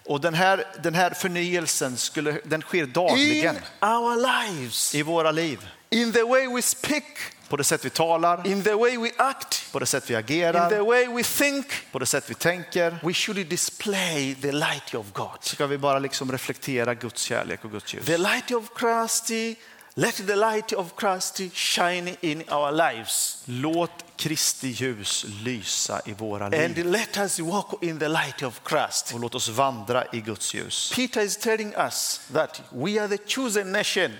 Och 0.05 0.21
den 0.21 0.33
här, 0.33 0.65
den 0.83 0.93
här 0.95 1.09
förnyelsen 1.11 1.97
skulle, 1.97 2.39
den 2.43 2.61
sker 2.61 2.85
dagligen 2.85 3.55
in 3.55 3.61
our 3.89 4.15
lives, 4.15 4.95
i 4.95 5.01
våra 5.01 5.31
liv. 5.31 5.67
in 5.89 6.13
the 6.13 6.23
way 6.23 6.47
we 6.47 6.61
speak, 6.61 7.03
På 7.47 7.57
det 7.57 7.63
sätt 7.63 7.85
vi 7.85 7.89
talar, 7.89 8.47
in 8.47 8.63
the 8.63 8.73
way 8.73 8.97
we 8.97 9.11
act, 9.17 9.71
på 9.71 9.79
det 9.79 9.85
sätt 9.85 10.09
vi 10.09 10.13
in 10.13 10.25
the 10.25 10.33
agerar, 10.33 10.85
way 10.85 11.07
we 11.07 11.23
think. 11.23 11.65
på 11.91 11.99
det 11.99 12.05
sätt 12.05 12.29
vi 12.29 12.33
tänker. 12.33 12.99
We 13.03 13.13
should 13.13 13.47
display 13.47 14.35
the 14.41 14.51
light 14.51 14.95
of 14.95 15.05
God. 15.13 15.37
Ska 15.41 15.67
vi 15.67 15.77
bara 15.77 15.99
liksom 15.99 16.31
reflektera 16.31 16.93
Guds 16.93 17.21
kärlek 17.21 17.65
och 17.65 17.71
Guds 17.71 17.93
ljus. 17.93 18.05
The 18.05 18.17
light 18.17 18.51
of 18.51 18.69
Christ, 18.79 19.53
let 19.95 20.15
the 20.27 20.35
light 20.35 20.73
of 20.73 20.93
Christ 20.99 21.41
shine 21.53 22.15
in 22.21 22.43
our 22.49 22.71
lives. 22.71 23.43
Låt 23.45 23.91
Kristi 24.15 24.67
ljus 24.67 25.25
lysa 25.43 26.01
i 26.05 26.13
våra 26.13 26.45
And 26.45 26.75
liv. 26.75 26.85
let 26.85 27.17
us 27.17 27.39
walk 27.39 27.83
in 27.83 27.99
the 27.99 28.07
light 28.07 28.43
of 28.43 28.61
Christ. 28.69 29.13
Och 29.13 29.19
låt 29.19 29.35
oss 29.35 29.49
vandra 29.49 30.05
i 30.13 30.19
Guds 30.21 30.53
ljus. 30.53 30.91
Peter 30.95 31.21
is 31.21 31.37
telling 31.37 31.73
us 31.75 32.21
that 32.33 32.61
we 32.69 33.01
are 33.01 33.17
the 33.17 33.23
chosen 33.27 33.71
nation. 33.71 34.11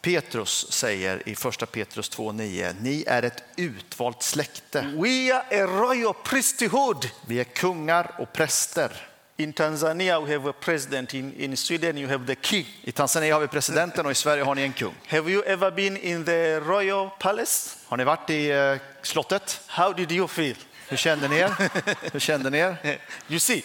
Petrus 0.00 0.72
säger 0.72 1.28
i 1.28 1.34
första 1.36 1.66
Petrus 1.66 2.10
2.9, 2.10 2.74
ni 2.80 3.04
är 3.06 3.22
ett 3.22 3.42
utvalt 3.56 4.22
släkte. 4.22 4.80
We 4.80 5.34
are 5.34 5.64
a 5.64 5.66
royal 5.66 6.14
priesthood. 6.24 7.10
Vi 7.26 7.40
är 7.40 7.44
kungar 7.44 8.14
och 8.18 8.32
präster. 8.32 9.08
In 9.38 9.52
Tanzania, 9.52 10.18
we 10.24 10.32
have 10.32 10.46
a 10.46 10.52
president. 10.52 11.14
In, 11.14 11.32
in 11.34 11.56
Sweden, 11.56 11.98
you 11.98 12.08
have 12.08 12.26
the 12.26 12.34
king. 12.36 12.66
I 12.84 12.92
Tanzania 12.92 13.34
har 13.34 13.40
vi 13.40 13.48
presidenten 13.48 14.06
och 14.06 14.12
i 14.12 14.14
Sverige 14.14 14.44
har 14.44 14.54
ni 14.54 14.62
en 14.62 14.72
kung. 14.72 14.94
Have 15.08 15.30
you 15.32 15.42
ever 15.46 15.70
been 15.70 15.96
in 15.96 16.24
the 16.24 16.60
royal 16.60 17.10
palace? 17.18 17.76
Har 17.86 17.96
ni 17.96 18.04
varit 18.04 18.30
i 18.30 18.50
eh, 18.50 18.76
slottet? 19.02 19.60
How 19.66 19.92
did 19.92 20.12
you 20.12 20.28
feel? 20.28 20.56
Hur 20.88 20.96
kände 20.96 21.28
ni 21.28 21.36
er? 21.36 21.70
Hur 22.12 22.20
kände 22.20 22.50
ni 22.50 22.58
er? 22.58 22.98
You 23.28 23.40
see, 23.40 23.62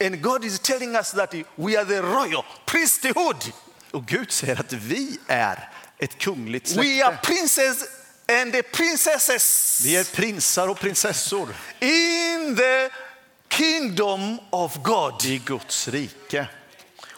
and 0.00 0.22
God 0.22 0.44
is 0.44 0.60
telling 0.60 0.94
us 0.96 1.12
that 1.12 1.34
we 1.56 1.76
are 1.78 1.84
the 1.84 2.02
royal 2.02 2.44
priesthood. 2.66 3.36
Och 3.90 4.06
Gud 4.06 4.30
säger 4.32 4.60
att 4.60 4.72
vi 4.72 5.18
är 5.26 5.68
ett 5.98 6.18
kungligt 6.18 6.76
We 6.76 7.04
are 7.04 7.10
släkte. 7.12 7.26
princes 7.26 7.84
and 8.42 8.52
the 8.52 8.62
princesses 8.62 9.80
Vi 9.84 9.96
är 9.96 10.04
prinsar 10.04 10.68
och 10.68 10.80
prinsessor 10.80 11.48
in 11.80 12.56
the 12.56 12.90
kingdom 13.56 14.40
of 14.50 14.82
God. 14.82 15.24
i 15.24 15.38
Guds 15.38 15.88
rike. 15.88 16.48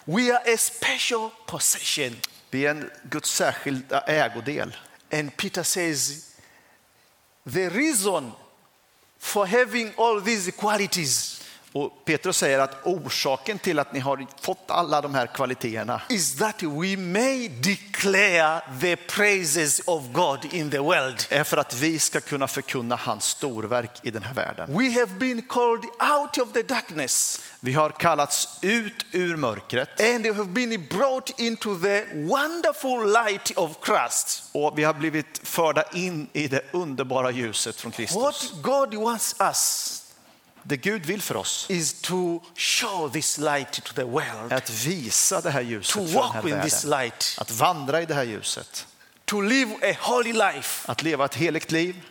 We 0.07 0.31
are 0.31 0.43
a 0.47 0.57
special 0.57 1.31
possession. 1.47 2.17
Vi 2.51 2.67
är 2.67 2.71
en 2.71 2.91
Guds 3.11 3.31
särskilda 3.31 4.01
ägodel. 4.01 4.77
And 5.13 5.37
Peter 5.37 5.63
says, 5.63 6.35
the 7.45 7.69
reason 7.69 8.33
for 9.19 9.47
having 9.47 9.93
all 9.97 10.21
these 10.21 10.51
qualities 10.51 11.36
Och 11.77 12.05
Petrus 12.05 12.37
säger 12.37 12.59
att 12.59 12.87
orsaken 12.87 13.59
till 13.59 13.79
att 13.79 13.93
ni 13.93 14.01
har 14.01 14.27
fått 14.41 14.71
alla 14.71 15.01
de 15.01 15.15
här 15.15 15.27
kvaliteterna 15.27 16.03
is 16.09 16.37
that 16.39 16.63
we 16.63 16.97
may 16.97 17.49
declare 17.49 18.61
the 18.81 18.97
praises 18.97 19.81
of 19.87 20.03
God 20.13 20.55
in 20.55 20.71
the 20.71 20.79
world. 20.79 21.27
är 21.31 21.45
för 21.45 21.57
att 21.57 21.75
vi 21.75 21.99
ska 21.99 22.21
kunna 22.21 22.49
förkunna 22.49 22.97
hans 22.97 23.25
storverk 23.25 23.91
i 24.03 24.11
den 24.11 24.23
här 24.23 24.35
världen. 24.35 24.79
We 24.79 24.91
have 25.01 25.07
been 25.07 25.43
called 25.43 25.85
out 25.85 26.39
of 26.39 26.53
the 26.53 26.63
darkness 26.63 27.41
Vi 27.61 27.73
har 27.73 27.91
kallats 27.91 28.59
ut 28.63 29.07
ur 29.13 29.37
mörkret 29.37 30.01
and 30.01 30.27
we 30.27 30.33
have 30.35 30.51
been 30.51 30.87
brought 30.91 31.41
into 31.41 31.79
the 31.79 32.05
wonderful 32.15 33.13
light 33.13 33.53
of 33.57 33.77
Christ. 33.87 34.45
och 34.53 34.79
vi 34.79 34.85
har 34.85 34.95
blivit 34.95 35.41
förda 35.43 35.85
in 35.93 36.29
i 36.33 36.49
det 36.49 36.61
underbara 36.73 37.31
ljuset 37.31 37.77
från 37.77 37.93
Kristus. 37.93 38.17
What 38.23 38.63
God 38.63 38.95
wants 38.95 39.37
us 39.41 40.03
Det 40.69 40.77
Gud 40.77 41.07
vill 41.07 41.23
för 41.23 41.37
oss 41.37 41.67
is 41.69 42.01
to 42.01 42.41
show 42.57 43.13
this 43.13 43.39
light 43.39 43.73
to 43.73 43.93
the 43.95 44.03
world, 44.05 44.53
är 44.53 44.57
att 44.57 44.71
visa 44.71 45.41
det 45.41 45.51
här 45.51 45.63
to 45.63 45.69
ljuset 45.69 45.93
för 45.93 46.01
den 46.01 46.09
här 46.13 46.33
walk 46.33 46.45
with 46.45 46.63
this 46.63 46.85
light, 46.85 47.37
Att 47.39 47.51
vandra 47.51 48.03
i 48.03 48.07
det 48.07 48.15
här 48.15 48.25
ljuset. 48.25 48.87
to 49.25 49.41
live 49.41 49.93
a 49.93 49.97
holy 50.01 50.33
life. 50.33 50.93
Att 50.93 51.03
leva 51.03 51.25
ett 51.25 51.35
heligt 51.35 51.71
liv. 51.73 52.03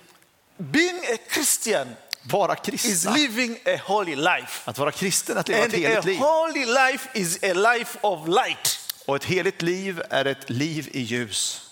Being 0.58 0.98
a 0.98 1.18
Christian 1.32 1.96
Vara 2.22 2.56
is 2.72 3.06
living 3.06 3.58
a 3.66 3.80
holy 3.86 4.16
life. 4.16 4.70
Att 4.70 4.78
vara 4.78 4.92
kristen 4.92 5.36
är 5.38 5.40
att 5.40 5.48
leva 5.48 5.66
ett 5.66 5.74
And 5.74 5.86
a 5.86 5.88
heligt 5.88 6.06
liv. 6.06 6.20
holy 6.20 6.66
life 6.66 7.10
is 7.14 7.44
a 7.44 7.54
life 7.54 7.98
of 8.02 8.28
light. 8.28 8.80
Och 9.06 9.16
ett 9.16 9.26
heligt 9.26 9.62
liv 9.62 10.02
är 10.10 10.26
ett 10.26 10.50
liv 10.50 10.90
i 10.92 11.02
ljus. 11.02 11.70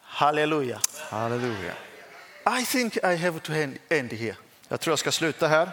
Hallelujah. 0.00 0.80
Halleluja. 1.10 1.72
I 2.60 2.64
think 2.66 2.96
I 2.96 3.16
have 3.16 3.40
to 3.40 3.52
end 3.88 4.12
here. 4.12 4.36
Jag 4.68 4.80
tror 4.80 4.92
jag 4.92 4.98
ska 4.98 5.12
sluta 5.12 5.48
här. 5.48 5.70